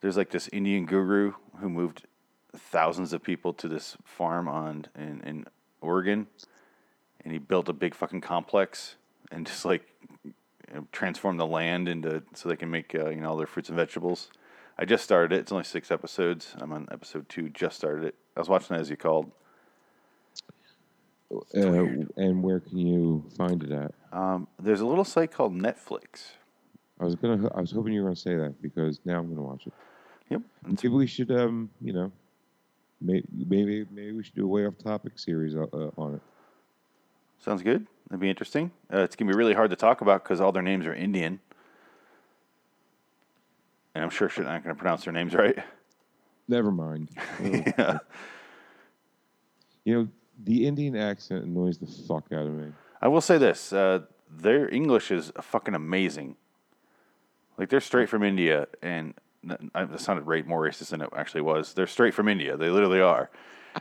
there's 0.00 0.16
like 0.16 0.30
this 0.30 0.48
Indian 0.48 0.84
guru 0.84 1.34
who 1.60 1.68
moved 1.68 2.06
thousands 2.54 3.12
of 3.12 3.22
people 3.22 3.52
to 3.54 3.68
this 3.68 3.96
farm 4.04 4.48
on 4.48 4.86
in, 4.96 5.20
in 5.22 5.46
Oregon 5.80 6.26
and 7.24 7.32
he 7.32 7.38
built 7.38 7.68
a 7.68 7.72
big 7.72 7.94
fucking 7.94 8.20
complex 8.20 8.96
and 9.30 9.46
just 9.46 9.64
like 9.64 9.82
you 10.24 10.34
know, 10.74 10.86
transformed 10.92 11.38
the 11.38 11.46
land 11.46 11.88
into 11.88 12.22
so 12.34 12.48
they 12.48 12.56
can 12.56 12.70
make 12.70 12.94
uh, 12.94 13.10
you 13.10 13.20
know 13.20 13.30
all 13.30 13.36
their 13.36 13.46
fruits 13.46 13.68
and 13.68 13.76
vegetables. 13.76 14.30
I 14.82 14.84
just 14.84 15.04
started 15.04 15.32
it. 15.32 15.42
It's 15.42 15.52
only 15.52 15.62
6 15.62 15.90
episodes. 15.92 16.56
I'm 16.58 16.72
on 16.72 16.88
episode 16.90 17.28
2. 17.28 17.50
Just 17.50 17.76
started 17.76 18.04
it. 18.04 18.16
I 18.36 18.40
was 18.40 18.48
watching 18.48 18.74
it 18.74 18.80
as 18.80 18.90
you 18.90 18.96
called. 18.96 19.30
Uh, 21.30 21.84
and 22.16 22.42
where 22.42 22.58
can 22.58 22.78
you 22.78 23.24
find 23.38 23.62
it 23.62 23.70
at? 23.70 23.92
Um, 24.12 24.48
there's 24.58 24.80
a 24.80 24.86
little 24.86 25.04
site 25.04 25.30
called 25.30 25.54
Netflix. 25.54 26.32
I 26.98 27.04
was 27.04 27.14
gonna. 27.14 27.48
I 27.54 27.60
was 27.60 27.70
hoping 27.70 27.92
you 27.92 28.02
were 28.02 28.08
gonna 28.08 28.16
say 28.16 28.34
that 28.34 28.60
because 28.60 28.98
now 29.04 29.20
I'm 29.20 29.28
gonna 29.28 29.46
watch 29.46 29.68
it. 29.68 29.72
Yep. 30.30 30.42
Maybe 30.66 30.88
we 30.88 31.06
should, 31.06 31.30
um, 31.30 31.70
you 31.80 31.92
know, 31.92 32.12
maybe 33.00 33.24
maybe 33.32 33.86
maybe 33.90 34.12
we 34.12 34.24
should 34.24 34.34
do 34.34 34.44
a 34.44 34.48
way 34.48 34.66
off 34.66 34.74
topic 34.82 35.18
series 35.18 35.54
uh, 35.54 35.66
uh, 35.72 35.90
on 35.96 36.14
it. 36.14 36.20
Sounds 37.38 37.62
good. 37.62 37.86
That'd 38.08 38.20
be 38.20 38.28
interesting. 38.28 38.72
Uh, 38.92 38.98
it's 38.98 39.14
gonna 39.14 39.30
be 39.30 39.38
really 39.38 39.54
hard 39.54 39.70
to 39.70 39.76
talk 39.76 40.00
about 40.00 40.24
because 40.24 40.40
all 40.40 40.52
their 40.52 40.60
names 40.60 40.86
are 40.86 40.94
Indian, 40.94 41.40
and 43.94 44.04
I'm 44.04 44.10
sure 44.10 44.28
shit 44.28 44.44
not 44.44 44.62
gonna 44.62 44.74
pronounce 44.74 45.04
their 45.04 45.12
names 45.12 45.34
right. 45.34 45.58
Never 46.48 46.70
mind. 46.70 47.10
yeah. 47.42 47.98
You 49.84 49.94
know, 49.94 50.08
the 50.42 50.66
Indian 50.66 50.96
accent 50.96 51.44
annoys 51.44 51.78
the 51.78 51.86
fuck 51.86 52.26
out 52.32 52.46
of 52.46 52.52
me. 52.52 52.72
I 53.00 53.08
will 53.08 53.20
say 53.20 53.38
this: 53.38 53.72
uh, 53.72 54.00
their 54.30 54.68
English 54.72 55.10
is 55.10 55.32
fucking 55.40 55.74
amazing. 55.74 56.36
Like 57.58 57.68
they're 57.68 57.80
straight 57.80 58.08
from 58.08 58.22
India, 58.22 58.66
and 58.80 59.14
that 59.44 60.00
sounded 60.00 60.22
right 60.22 60.46
more 60.46 60.62
racist 60.62 60.90
than 60.90 61.02
it 61.02 61.10
actually 61.14 61.42
was. 61.42 61.74
They're 61.74 61.86
straight 61.86 62.14
from 62.14 62.28
India. 62.28 62.56
They 62.56 62.70
literally 62.70 63.00
are, 63.00 63.30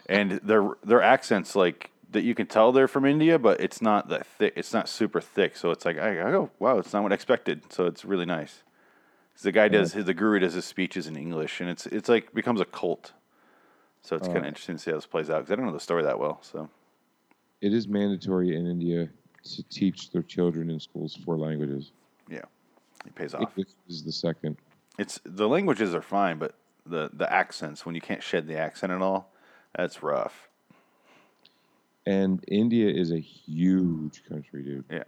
and 0.08 0.32
their 0.44 0.70
their 0.84 1.02
accents 1.02 1.56
like 1.56 1.92
that 2.12 2.24
you 2.24 2.36
can 2.36 2.48
tell 2.48 2.72
they're 2.72 2.88
from 2.88 3.06
India, 3.06 3.40
but 3.40 3.62
it's 3.62 3.82
not 3.82 4.10
that 4.10 4.26
thick. 4.26 4.54
It's 4.56 4.74
not 4.74 4.90
super 4.90 5.22
thick, 5.22 5.56
so 5.56 5.72
it's 5.72 5.86
like 5.86 5.98
I, 5.98 6.28
I 6.28 6.32
go, 6.32 6.52
wow, 6.60 6.78
it's 6.78 6.94
not 6.94 7.04
what 7.04 7.12
I 7.12 7.16
expected. 7.16 7.72
So 7.72 7.86
it's 7.86 8.04
really 8.04 8.26
nice. 8.26 8.64
The 9.42 9.52
guy 9.52 9.68
does 9.68 9.94
his, 9.94 10.06
the 10.06 10.14
guru 10.14 10.40
does 10.40 10.54
his 10.54 10.66
speeches 10.66 11.08
in 11.08 11.16
English, 11.16 11.62
and 11.62 11.70
it's 11.70 11.86
it's 11.88 12.10
like 12.10 12.34
becomes 12.34 12.62
a 12.62 12.66
cult. 12.66 13.14
So 14.04 14.16
it's 14.16 14.28
kind 14.28 14.40
of 14.40 14.46
interesting 14.46 14.76
to 14.78 14.82
see 14.82 14.92
how 14.92 14.98
this 14.98 15.06
plays 15.06 15.30
out 15.30 15.40
because 15.42 15.52
I 15.52 15.56
don't 15.56 15.66
know 15.66 15.74
the 15.74 15.80
story 15.80 16.04
that 16.04 16.18
well. 16.20 16.40
So 16.42 16.70
It 17.62 17.72
is 17.74 17.88
mandatory 17.88 18.56
in 18.56 18.66
India 18.66 19.10
to 19.44 19.64
teach 19.70 20.12
their 20.12 20.24
children 20.24 20.70
in 20.70 20.80
schools 20.80 21.16
four 21.24 21.38
languages. 21.38 21.92
yeah, 22.30 22.42
it 23.06 23.14
pays 23.16 23.34
off. 23.34 23.42
English 23.58 23.74
is 23.90 24.04
the 24.04 24.12
second. 24.12 24.58
It's 24.98 25.20
the 25.24 25.48
languages 25.48 25.94
are 25.96 26.02
fine, 26.02 26.38
but 26.40 26.56
the 26.86 27.10
the 27.14 27.32
accents 27.32 27.86
when 27.86 27.96
you 27.96 28.02
can't 28.02 28.24
shed 28.24 28.48
the 28.48 28.58
accent 28.58 28.92
at 28.92 29.02
all, 29.02 29.32
that's 29.76 30.02
rough. 30.04 30.50
And 32.06 32.44
India 32.48 32.90
is 32.90 33.12
a 33.12 33.20
huge 33.20 34.24
country, 34.28 34.64
dude. 34.64 34.86
Yeah. 34.90 35.04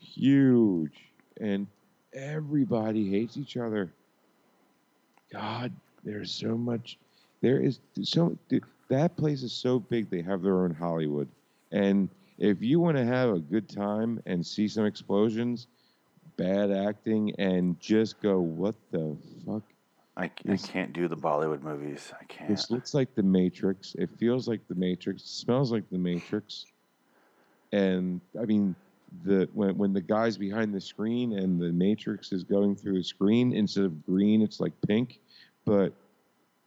Huge. 0.00 0.92
And 1.40 1.68
everybody 2.14 3.10
hates 3.10 3.36
each 3.36 3.56
other. 3.56 3.90
God, 5.32 5.72
there's 6.04 6.32
so 6.32 6.56
much. 6.56 6.98
There 7.40 7.60
is 7.60 7.80
so. 8.02 8.36
That 8.88 9.16
place 9.16 9.42
is 9.42 9.52
so 9.52 9.78
big, 9.78 10.10
they 10.10 10.22
have 10.22 10.42
their 10.42 10.64
own 10.64 10.72
Hollywood. 10.72 11.28
And 11.72 12.08
if 12.38 12.62
you 12.62 12.80
want 12.80 12.96
to 12.96 13.04
have 13.04 13.30
a 13.30 13.38
good 13.38 13.68
time 13.68 14.22
and 14.26 14.46
see 14.46 14.68
some 14.68 14.84
explosions, 14.84 15.66
bad 16.36 16.70
acting, 16.70 17.32
and 17.38 17.78
just 17.80 18.20
go, 18.20 18.40
what 18.40 18.74
the 18.90 19.16
fuck? 19.46 19.62
I, 20.16 20.30
I 20.48 20.56
can't 20.56 20.92
do 20.92 21.08
the 21.08 21.16
Bollywood 21.16 21.62
movies. 21.62 22.12
I 22.20 22.24
can't. 22.26 22.48
This 22.48 22.70
looks 22.70 22.94
like 22.94 23.14
the 23.16 23.22
Matrix. 23.22 23.96
It 23.98 24.10
feels 24.16 24.46
like 24.46 24.60
the 24.68 24.74
Matrix. 24.76 25.22
It 25.22 25.28
smells 25.28 25.72
like 25.72 25.88
the 25.90 25.98
Matrix. 25.98 26.66
And 27.72 28.20
I 28.40 28.44
mean, 28.44 28.76
the 29.22 29.48
when 29.52 29.76
when 29.78 29.92
the 29.92 30.00
guy's 30.00 30.36
behind 30.36 30.74
the 30.74 30.80
screen 30.80 31.38
and 31.38 31.60
the 31.60 31.72
Matrix 31.72 32.32
is 32.32 32.42
going 32.42 32.76
through 32.76 32.98
the 32.98 33.04
screen 33.04 33.52
instead 33.52 33.84
of 33.84 34.04
green, 34.06 34.42
it's 34.42 34.60
like 34.60 34.72
pink. 34.86 35.20
But 35.64 35.92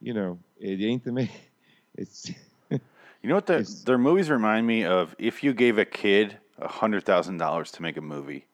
you 0.00 0.14
know, 0.14 0.38
it 0.60 0.80
ain't 0.80 1.04
the 1.04 1.12
ma- 1.12 1.22
It's 1.96 2.30
You 2.70 3.28
know 3.28 3.34
what? 3.34 3.46
The, 3.46 3.82
their 3.84 3.98
movies 3.98 4.30
remind 4.30 4.66
me 4.66 4.84
of 4.84 5.14
if 5.18 5.42
you 5.42 5.52
gave 5.52 5.76
a 5.76 5.84
kid 5.84 6.38
a 6.58 6.68
hundred 6.68 7.04
thousand 7.04 7.38
dollars 7.38 7.70
to 7.72 7.82
make 7.82 7.96
a 7.96 8.00
movie. 8.00 8.46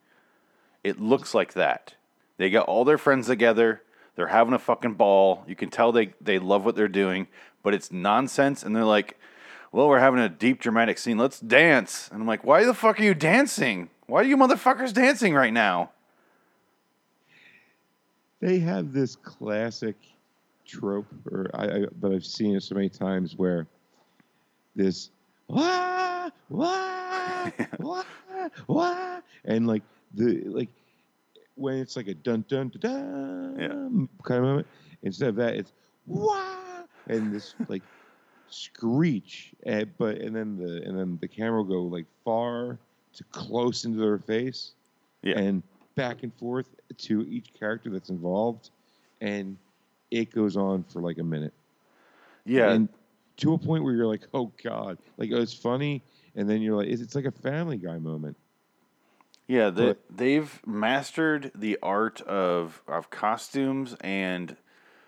It 0.83 1.01
looks 1.01 1.35
like 1.35 1.55
that. 1.55 1.95
They 2.37 2.51
got 2.51 2.67
all 2.67 2.85
their 2.85 2.99
friends 2.99 3.27
together. 3.27 3.83
They're 4.17 4.29
having 4.29 4.55
a 4.55 4.59
fucking 4.59 4.95
ball. 4.95 5.45
You 5.47 5.57
can 5.57 5.71
tell 5.71 5.93
they 5.93 6.15
they 6.21 6.39
love 6.39 6.65
what 6.65 6.77
they're 6.77 6.89
doing, 6.89 7.29
but 7.63 7.75
it's 7.75 7.93
nonsense. 7.93 8.63
And 8.63 8.75
they're 8.75 8.85
like, 8.85 9.19
"Well, 9.75 9.89
we're 9.89 9.99
having 9.99 10.21
a 10.21 10.29
deep 10.29 10.61
dramatic 10.61 10.99
scene. 10.99 11.19
Let's 11.19 11.41
dance." 11.41 12.09
And 12.13 12.23
I'm 12.23 12.29
like, 12.29 12.45
"Why 12.45 12.65
the 12.65 12.75
fuck 12.75 13.01
are 13.01 13.03
you 13.03 13.15
dancing? 13.15 13.91
Why 14.07 14.21
are 14.21 14.25
you 14.25 14.37
motherfuckers 14.37 14.93
dancing 14.93 15.35
right 15.35 15.53
now?" 15.53 15.91
they 18.45 18.59
have 18.59 18.93
this 18.93 19.17
classic 19.17 19.97
trope, 20.67 21.07
or 21.33 21.51
I, 21.55 21.65
I 21.65 21.87
but 21.99 22.13
I've 22.13 22.27
seen 22.27 22.55
it 22.55 22.63
so 22.63 22.75
many 22.75 22.91
times 22.91 23.37
where 23.37 23.67
this 24.77 25.11
wah 25.49 26.29
wah 26.51 27.51
wah 27.79 28.05
wah, 28.69 29.21
and 29.47 29.67
like 29.67 29.83
the 30.13 30.43
like 30.45 30.69
when 31.55 31.79
it's 31.79 31.97
like 31.97 32.09
a 32.09 32.15
dun 32.15 32.45
dun 32.47 32.71
dun 32.79 33.57
dun 33.57 34.09
kind 34.23 34.39
of 34.39 34.45
moment. 34.45 34.67
Instead 35.03 35.31
of 35.31 35.37
that, 35.37 35.55
it's 35.55 35.73
wah 36.07 36.85
and 37.09 37.35
this 37.35 37.55
like 37.69 37.83
screech, 38.55 39.53
and, 39.65 39.91
but 39.99 40.19
and 40.19 40.35
then 40.35 40.57
the 40.57 40.83
and 40.87 40.99
then 40.99 41.19
the 41.21 41.29
camera 41.29 41.63
will 41.63 41.65
go 41.65 41.83
like 41.83 42.07
far 42.25 42.79
to 43.15 43.25
close 43.33 43.85
into 43.85 43.99
their 43.99 44.19
face 44.19 44.73
Yeah. 45.23 45.39
and 45.39 45.63
back 45.95 46.23
and 46.23 46.33
forth 46.35 46.69
to 46.99 47.23
each 47.23 47.53
character 47.55 47.91
that's 47.91 48.11
involved, 48.11 48.71
and 49.21 49.57
it 50.11 50.33
goes 50.33 50.57
on 50.57 50.85
for 50.85 51.01
like 51.01 51.19
a 51.19 51.25
minute. 51.25 51.53
Yeah, 52.45 52.71
and 52.73 52.89
to 53.39 53.55
a 53.55 53.59
point 53.59 53.85
where 53.85 53.95
you're 53.95 54.07
like, 54.07 54.27
oh 54.35 54.53
god, 54.63 54.99
like 55.19 55.31
oh, 55.33 55.41
it's 55.41 55.55
funny, 55.55 56.03
and 56.37 56.49
then 56.49 56.63
you're 56.63 56.77
like, 56.77 56.89
it's, 56.89 57.03
it's 57.03 57.15
like 57.15 57.25
a 57.27 57.31
Family 57.33 57.77
Guy 57.77 57.99
moment. 57.99 58.37
Yeah, 59.47 59.69
the, 59.71 59.87
But- 59.89 60.17
they've 60.17 60.61
mastered 60.67 61.51
the 61.55 61.79
art 61.83 62.21
of 62.23 62.83
of 62.89 63.11
costumes 63.11 63.95
and 64.01 64.57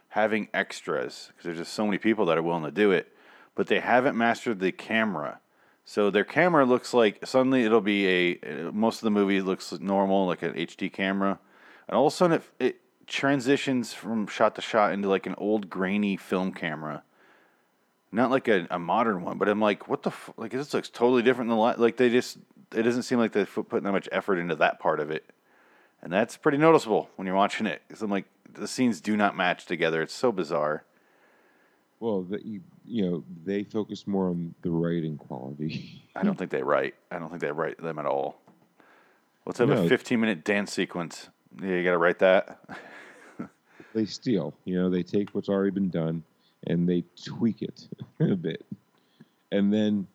having 0.09 0.49
extras 0.55 1.29
because 1.29 1.45
there's 1.45 1.59
just 1.59 1.75
so 1.75 1.85
many 1.85 1.99
people 1.99 2.27
that 2.27 2.39
are 2.39 2.43
willing 2.43 2.65
to 2.65 2.71
do 2.71 2.91
it, 2.93 3.13
but 3.57 3.66
they 3.66 3.81
haven't 3.81 4.16
mastered 4.16 4.61
the 4.61 4.71
camera. 4.71 5.40
So 5.85 6.11
their 6.11 6.25
camera 6.25 6.64
looks 6.64 6.95
like 6.95 7.27
suddenly 7.27 7.64
it'll 7.64 7.81
be 7.81 8.07
a 8.07 8.71
most 8.73 8.99
of 8.99 9.03
the 9.03 9.11
movie 9.11 9.40
looks 9.40 9.73
normal 9.73 10.27
like 10.27 10.42
an 10.42 10.53
HD 10.53 10.92
camera, 10.92 11.40
and 11.88 11.97
all 11.97 12.07
of 12.07 12.12
a 12.12 12.16
sudden 12.16 12.37
it, 12.37 12.42
it 12.61 12.81
transitions 13.07 13.92
from 13.92 14.27
shot 14.27 14.55
to 14.57 14.61
shot 14.61 14.92
into 14.92 15.09
like 15.09 15.27
an 15.27 15.35
old 15.38 15.69
grainy 15.71 16.16
film 16.16 16.53
camera. 16.53 17.03
Not 18.12 18.31
like 18.31 18.49
a, 18.49 18.66
a 18.71 18.79
modern 18.79 19.23
one, 19.23 19.38
but 19.38 19.49
I'm 19.49 19.61
like, 19.61 19.88
what 19.88 20.03
the 20.03 20.11
f-? 20.11 20.31
like? 20.37 20.53
This 20.53 20.73
looks 20.73 20.88
totally 20.88 21.23
different 21.23 21.51
than 21.51 21.59
the 21.59 21.64
li- 21.64 21.75
like 21.77 21.97
they 21.97 22.11
just. 22.11 22.38
It 22.75 22.83
doesn't 22.83 23.05
seem 23.05 23.19
like 23.19 23.33
they're 23.33 23.47
putting 23.47 23.85
that 23.85 23.92
much 23.92 24.09
effort 24.11 24.38
into 24.38 24.57
that 24.57 24.81
part 24.81 24.99
of 24.99 25.11
it, 25.11 25.25
and 26.03 26.12
that's 26.12 26.37
pretty 26.37 26.59
noticeable 26.59 27.11
when 27.16 27.27
you're 27.27 27.37
watching 27.37 27.66
it. 27.66 27.83
Because 27.87 28.03
I'm 28.03 28.11
like, 28.11 28.25
the 28.53 28.66
scenes 28.66 29.01
do 29.01 29.16
not 29.16 29.37
match 29.37 29.66
together. 29.66 30.03
It's 30.03 30.14
so 30.14 30.33
bizarre. 30.33 30.85
Well, 32.01 32.23
the, 32.23 32.45
you, 32.45 32.61
you 32.85 33.11
know, 33.11 33.25
they 33.45 33.65
focus 33.65 34.07
more 34.07 34.29
on 34.29 34.55
the 34.63 34.71
writing 34.71 35.17
quality. 35.17 36.03
I 36.15 36.23
don't 36.23 36.35
think 36.39 36.51
they 36.51 36.63
write. 36.63 36.95
I 37.11 37.19
don't 37.19 37.29
think 37.31 37.41
they 37.41 37.51
write 37.53 37.79
them 37.79 37.99
at 37.99 38.07
all. 38.07 38.41
Let's 39.47 39.59
have 39.59 39.69
No. 39.69 39.85
a 39.85 39.89
15 39.89 40.21
minute 40.21 40.45
dance 40.45 40.73
sequence. 40.73 41.29
Yeah, 41.63 41.71
you 41.71 41.85
got 41.85 41.93
to 41.93 41.99
write 41.99 42.19
that. 42.19 42.61
they 43.95 44.05
steal. 44.05 44.53
You 44.65 44.81
know, 44.81 44.91
they 44.91 45.03
take 45.03 45.31
what's 45.31 45.49
already 45.49 45.71
been 45.71 45.89
done 45.89 46.23
and 46.67 46.89
they 46.89 47.05
tweak 47.25 47.63
it 47.63 47.87
a 48.21 48.35
bit, 48.35 48.65
and 49.53 49.73
then, 49.73 50.07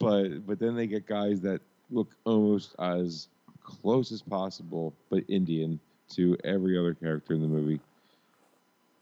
but 0.00 0.44
but 0.46 0.58
then 0.58 0.74
they 0.74 0.86
get 0.88 1.06
guys 1.06 1.40
that 1.42 1.60
look 1.90 2.08
almost 2.24 2.74
as 2.80 3.28
close 3.62 4.10
as 4.10 4.20
possible, 4.20 4.92
but 5.08 5.22
Indian 5.28 5.78
to 6.10 6.36
every 6.42 6.76
other 6.76 6.94
character 6.94 7.34
in 7.34 7.40
the 7.42 7.46
movie, 7.46 7.78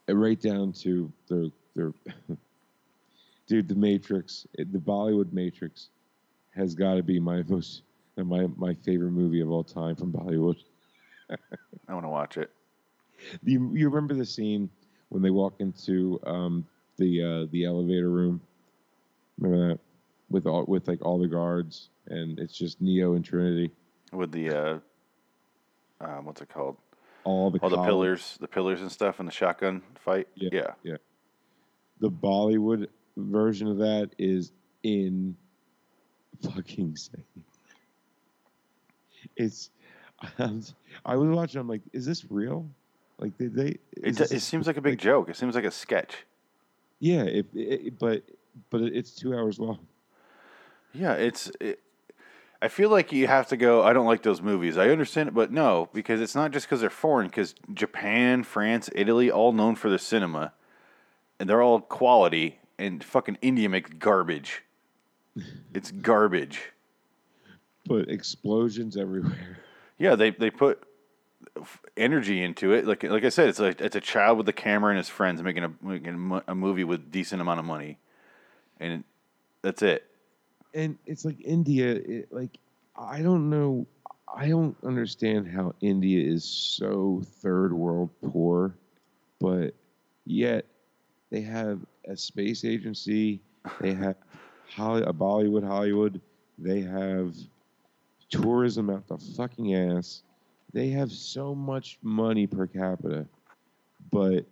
and 0.06 0.20
right 0.20 0.38
down 0.40 0.72
to 0.72 1.10
their 1.28 1.46
their. 1.78 1.92
Dude, 3.46 3.68
the 3.68 3.74
Matrix, 3.74 4.46
the 4.56 4.78
Bollywood 4.78 5.32
Matrix, 5.32 5.88
has 6.54 6.74
got 6.74 6.94
to 6.94 7.02
be 7.02 7.18
my 7.18 7.42
most 7.48 7.82
my 8.16 8.46
my 8.56 8.74
favorite 8.74 9.12
movie 9.12 9.40
of 9.40 9.50
all 9.50 9.64
time 9.64 9.96
from 9.96 10.12
Bollywood. 10.12 10.56
I 11.88 11.94
want 11.94 12.04
to 12.04 12.10
watch 12.10 12.36
it. 12.36 12.50
You, 13.42 13.72
you 13.74 13.88
remember 13.88 14.14
the 14.14 14.26
scene 14.26 14.68
when 15.08 15.22
they 15.22 15.30
walk 15.30 15.54
into 15.60 16.20
um, 16.26 16.66
the 16.98 17.22
uh, 17.22 17.46
the 17.50 17.64
elevator 17.64 18.10
room? 18.10 18.40
Remember 19.38 19.68
that 19.68 19.80
with 20.28 20.46
all 20.46 20.64
with 20.64 20.86
like 20.88 21.04
all 21.04 21.18
the 21.18 21.26
guards 21.26 21.88
and 22.10 22.38
it's 22.38 22.56
just 22.56 22.80
Neo 22.80 23.14
and 23.14 23.24
Trinity, 23.24 23.70
With 24.12 24.32
the, 24.32 24.50
uh, 24.50 24.78
um, 26.00 26.24
what's 26.24 26.40
it 26.40 26.48
called? 26.48 26.76
all 27.24 27.50
the 27.50 27.58
All 27.60 27.68
the 27.68 27.82
pillars, 27.82 28.38
the 28.40 28.48
pillars 28.48 28.80
and 28.80 28.90
stuff, 28.90 29.18
and 29.18 29.28
the 29.28 29.32
shotgun 29.32 29.82
fight. 29.96 30.28
Yeah. 30.34 30.72
yeah. 30.82 30.96
The 32.00 32.10
Bollywood 32.10 32.86
version 33.16 33.66
of 33.68 33.78
that 33.78 34.10
is 34.18 34.52
in 34.82 35.36
fucking 36.42 36.90
insane. 36.90 37.24
It's 39.36 39.70
I 41.04 41.16
was 41.16 41.28
watching. 41.28 41.60
I'm 41.60 41.68
like, 41.68 41.82
is 41.92 42.04
this 42.06 42.24
real? 42.30 42.68
Like, 43.18 43.36
did 43.38 43.54
they? 43.54 43.78
It, 43.96 44.16
this- 44.16 44.32
it 44.32 44.40
seems 44.40 44.66
like 44.66 44.76
a 44.76 44.80
big 44.82 44.98
joke. 44.98 45.28
It 45.28 45.36
seems 45.36 45.54
like 45.54 45.64
a 45.64 45.70
sketch. 45.70 46.24
yeah. 47.00 47.22
If 47.22 47.46
it, 47.54 47.98
but 47.98 48.22
but 48.70 48.82
it's 48.82 49.12
two 49.12 49.34
hours 49.34 49.58
long. 49.58 49.78
Yeah, 50.92 51.14
it's. 51.14 51.50
It, 51.60 51.80
I 52.60 52.66
feel 52.66 52.90
like 52.90 53.12
you 53.12 53.28
have 53.28 53.46
to 53.48 53.56
go. 53.56 53.82
I 53.84 53.92
don't 53.92 54.06
like 54.06 54.22
those 54.24 54.42
movies. 54.42 54.76
I 54.76 54.88
understand 54.88 55.28
it, 55.28 55.34
but 55.34 55.52
no, 55.52 55.88
because 55.92 56.20
it's 56.20 56.34
not 56.34 56.50
just 56.50 56.66
because 56.66 56.80
they're 56.80 56.90
foreign. 56.90 57.28
Because 57.28 57.54
Japan, 57.72 58.42
France, 58.42 58.90
Italy, 58.96 59.30
all 59.30 59.52
known 59.52 59.76
for 59.76 59.88
their 59.88 59.98
cinema, 59.98 60.52
and 61.40 61.48
they're 61.48 61.62
all 61.62 61.80
quality. 61.80 62.58
And 62.78 63.02
fucking 63.02 63.38
India 63.42 63.68
makes 63.68 63.90
garbage. 63.90 64.62
It's 65.74 65.90
garbage. 65.90 66.72
But 67.86 68.08
explosions 68.08 68.96
everywhere. 68.96 69.58
Yeah, 69.98 70.14
they 70.14 70.30
they 70.30 70.50
put 70.50 70.82
energy 71.96 72.42
into 72.42 72.72
it. 72.72 72.86
Like 72.86 73.02
like 73.02 73.24
I 73.24 73.30
said, 73.30 73.48
it's 73.48 73.58
like 73.58 73.80
it's 73.80 73.96
a 73.96 74.00
child 74.00 74.38
with 74.38 74.48
a 74.48 74.52
camera 74.52 74.90
and 74.90 74.98
his 74.98 75.08
friends 75.08 75.42
making 75.42 75.64
a 75.64 75.72
making 75.82 76.30
a 76.32 76.52
a 76.52 76.54
movie 76.54 76.84
with 76.84 77.10
decent 77.10 77.40
amount 77.40 77.58
of 77.60 77.66
money, 77.66 77.98
and 78.78 79.04
that's 79.62 79.82
it. 79.82 80.04
and 80.74 80.98
it's 81.06 81.24
like 81.24 81.40
India. 81.40 81.94
It, 81.94 82.32
like 82.32 82.58
I 82.96 83.22
don't 83.22 83.50
know. 83.50 83.86
I 84.32 84.48
don't 84.48 84.76
understand 84.84 85.48
how 85.48 85.74
India 85.80 86.22
is 86.22 86.44
so 86.44 87.22
third 87.40 87.72
world 87.72 88.10
poor, 88.22 88.74
but 89.40 89.74
yet 90.26 90.66
they 91.30 91.40
have 91.42 91.80
a 92.08 92.16
space 92.16 92.64
agency. 92.64 93.40
They 93.80 93.92
have 93.92 94.16
Holly, 94.70 95.02
a 95.02 95.12
Bollywood 95.12 95.62
Hollywood. 95.64 96.20
They 96.58 96.80
have 96.80 97.34
tourism 98.30 98.88
out 98.90 99.06
the 99.06 99.18
fucking 99.18 99.74
ass. 99.74 100.22
They 100.72 100.88
have 100.90 101.12
so 101.12 101.54
much 101.54 101.98
money 102.02 102.46
per 102.46 102.66
capita, 102.66 103.26
but 104.10 104.44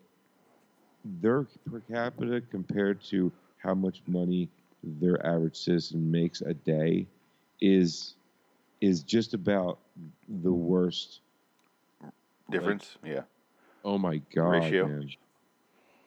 their 1.20 1.46
per 1.70 1.80
capita 1.80 2.42
compared 2.50 3.02
to 3.04 3.32
how 3.58 3.74
much 3.74 4.02
money 4.06 4.48
their 4.82 5.24
average 5.26 5.56
citizen 5.56 6.10
makes 6.10 6.40
a 6.40 6.54
day 6.54 7.06
is 7.60 8.14
is 8.80 9.02
just 9.02 9.34
about 9.34 9.78
the 10.28 10.52
worst. 10.52 11.20
Difference, 12.50 12.96
yeah. 13.04 13.22
Oh 13.84 13.98
my 13.98 14.20
god, 14.34 14.50
Ratio. 14.50 14.88
man. 14.88 15.10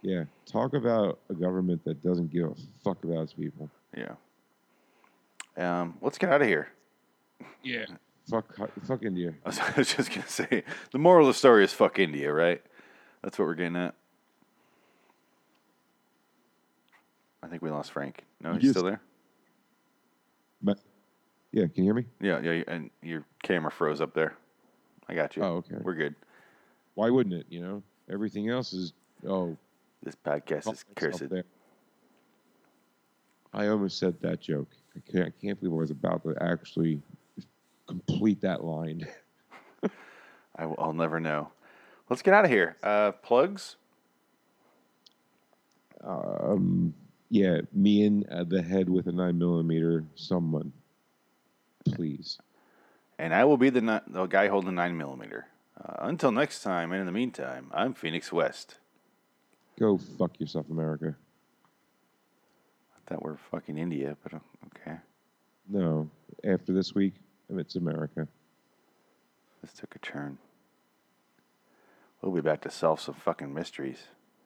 Yeah, 0.01 0.23
talk 0.45 0.73
about 0.73 1.19
a 1.29 1.33
government 1.33 1.83
that 1.85 2.01
doesn't 2.03 2.31
give 2.31 2.45
a 2.47 2.55
fuck 2.83 3.03
about 3.03 3.23
its 3.23 3.33
people. 3.33 3.69
Yeah. 3.95 4.13
Um, 5.57 5.97
let's 6.01 6.17
get 6.17 6.29
out 6.31 6.41
of 6.41 6.47
here. 6.47 6.69
Yeah, 7.63 7.85
fuck, 8.29 8.45
fuck 8.85 9.03
India. 9.03 9.33
I 9.45 9.49
was, 9.49 9.59
I 9.59 9.73
was 9.77 9.93
just 9.93 10.09
gonna 10.09 10.27
say 10.27 10.63
the 10.91 10.99
moral 10.99 11.27
of 11.27 11.33
the 11.33 11.37
story 11.37 11.63
is 11.65 11.73
fuck 11.73 11.99
India, 11.99 12.31
right? 12.31 12.61
That's 13.21 13.37
what 13.37 13.45
we're 13.45 13.55
getting 13.55 13.75
at. 13.75 13.93
I 17.43 17.47
think 17.47 17.61
we 17.61 17.69
lost 17.69 17.91
Frank. 17.91 18.23
No, 18.41 18.53
he's 18.53 18.63
Yes. 18.63 18.71
still 18.71 18.83
there. 18.83 19.01
But 20.61 20.79
yeah, 21.51 21.65
can 21.67 21.83
you 21.83 21.83
hear 21.85 21.93
me? 21.93 22.05
Yeah, 22.21 22.39
yeah, 22.39 22.63
and 22.67 22.89
your 23.01 23.25
camera 23.43 23.71
froze 23.71 24.01
up 24.01 24.13
there. 24.13 24.35
I 25.07 25.15
got 25.15 25.35
you. 25.35 25.43
Oh, 25.43 25.55
okay. 25.57 25.75
We're 25.81 25.95
good. 25.95 26.15
Why 26.95 27.09
wouldn't 27.09 27.35
it? 27.35 27.47
You 27.49 27.61
know, 27.61 27.83
everything 28.09 28.49
else 28.49 28.71
is 28.73 28.93
oh. 29.27 29.57
This 30.03 30.15
podcast 30.15 30.67
oh, 30.67 30.71
is 30.71 30.85
cursed. 30.95 31.23
I 33.53 33.67
almost 33.67 33.97
said 33.97 34.15
that 34.21 34.41
joke. 34.41 34.69
I 34.95 35.11
can't, 35.11 35.27
I 35.27 35.33
can't 35.41 35.59
believe 35.59 35.73
I 35.73 35.77
was 35.77 35.91
about 35.91 36.23
to 36.23 36.35
actually 36.41 37.01
complete 37.87 38.41
that 38.41 38.63
line. 38.63 39.07
I, 40.55 40.65
will- 40.65 40.75
I'll 40.77 40.93
never 40.93 41.19
know. 41.19 41.51
Let's 42.09 42.21
get 42.21 42.33
out 42.33 42.45
of 42.45 42.51
here. 42.51 42.77
Uh, 42.81 43.11
plugs. 43.11 43.75
Um, 46.03 46.93
yeah, 47.29 47.61
me 47.73 48.05
and 48.05 48.27
uh, 48.29 48.43
the 48.43 48.61
head 48.61 48.89
with 48.89 49.07
a 49.07 49.11
nine 49.11 49.37
millimeter. 49.37 50.05
Someone, 50.15 50.71
please. 51.85 52.39
And 53.17 53.33
I 53.33 53.43
will 53.43 53.57
be 53.57 53.69
the, 53.69 53.81
ni- 53.81 53.99
the 54.07 54.25
guy 54.27 54.47
holding 54.47 54.75
nine 54.75 54.97
millimeter. 54.97 55.47
Uh, 55.79 56.07
until 56.07 56.31
next 56.31 56.61
time, 56.61 56.91
and 56.91 57.01
in 57.01 57.05
the 57.05 57.11
meantime, 57.11 57.69
I'm 57.73 57.93
Phoenix 57.93 58.31
West. 58.31 58.79
Go 59.79 59.97
fuck 59.97 60.37
yourself, 60.39 60.69
America. 60.69 61.15
I 62.93 63.09
thought 63.09 63.23
we're 63.23 63.37
fucking 63.37 63.77
India, 63.77 64.17
but 64.21 64.33
uh, 64.33 64.39
okay. 64.67 64.97
No, 65.69 66.09
after 66.43 66.73
this 66.73 66.93
week, 66.93 67.13
it's 67.49 67.77
America. 67.77 68.27
This 69.61 69.71
took 69.71 69.95
a 69.95 69.99
turn. 69.99 70.37
We'll 72.21 72.33
be 72.33 72.41
back 72.41 72.59
to 72.61 72.69
solve 72.69 72.99
some 72.99 73.15
fucking 73.15 73.53
mysteries. 73.53 73.99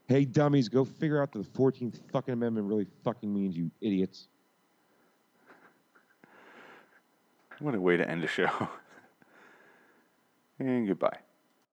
Hey, 0.08 0.26
dummies, 0.26 0.70
go 0.70 0.86
figure 0.86 1.20
out 1.20 1.32
that 1.32 1.42
the 1.42 1.60
14th 1.60 2.00
fucking 2.12 2.34
amendment 2.34 2.68
really 2.68 2.86
fucking 3.04 3.34
means, 3.34 3.58
you 3.58 3.72
idiots. 3.82 4.28
What 7.60 7.76
a 7.76 7.82
way 7.82 7.98
to 7.98 8.08
end 8.08 8.24
a 8.24 8.28
show. 8.28 8.50
and 10.60 10.88
goodbye. 10.88 11.23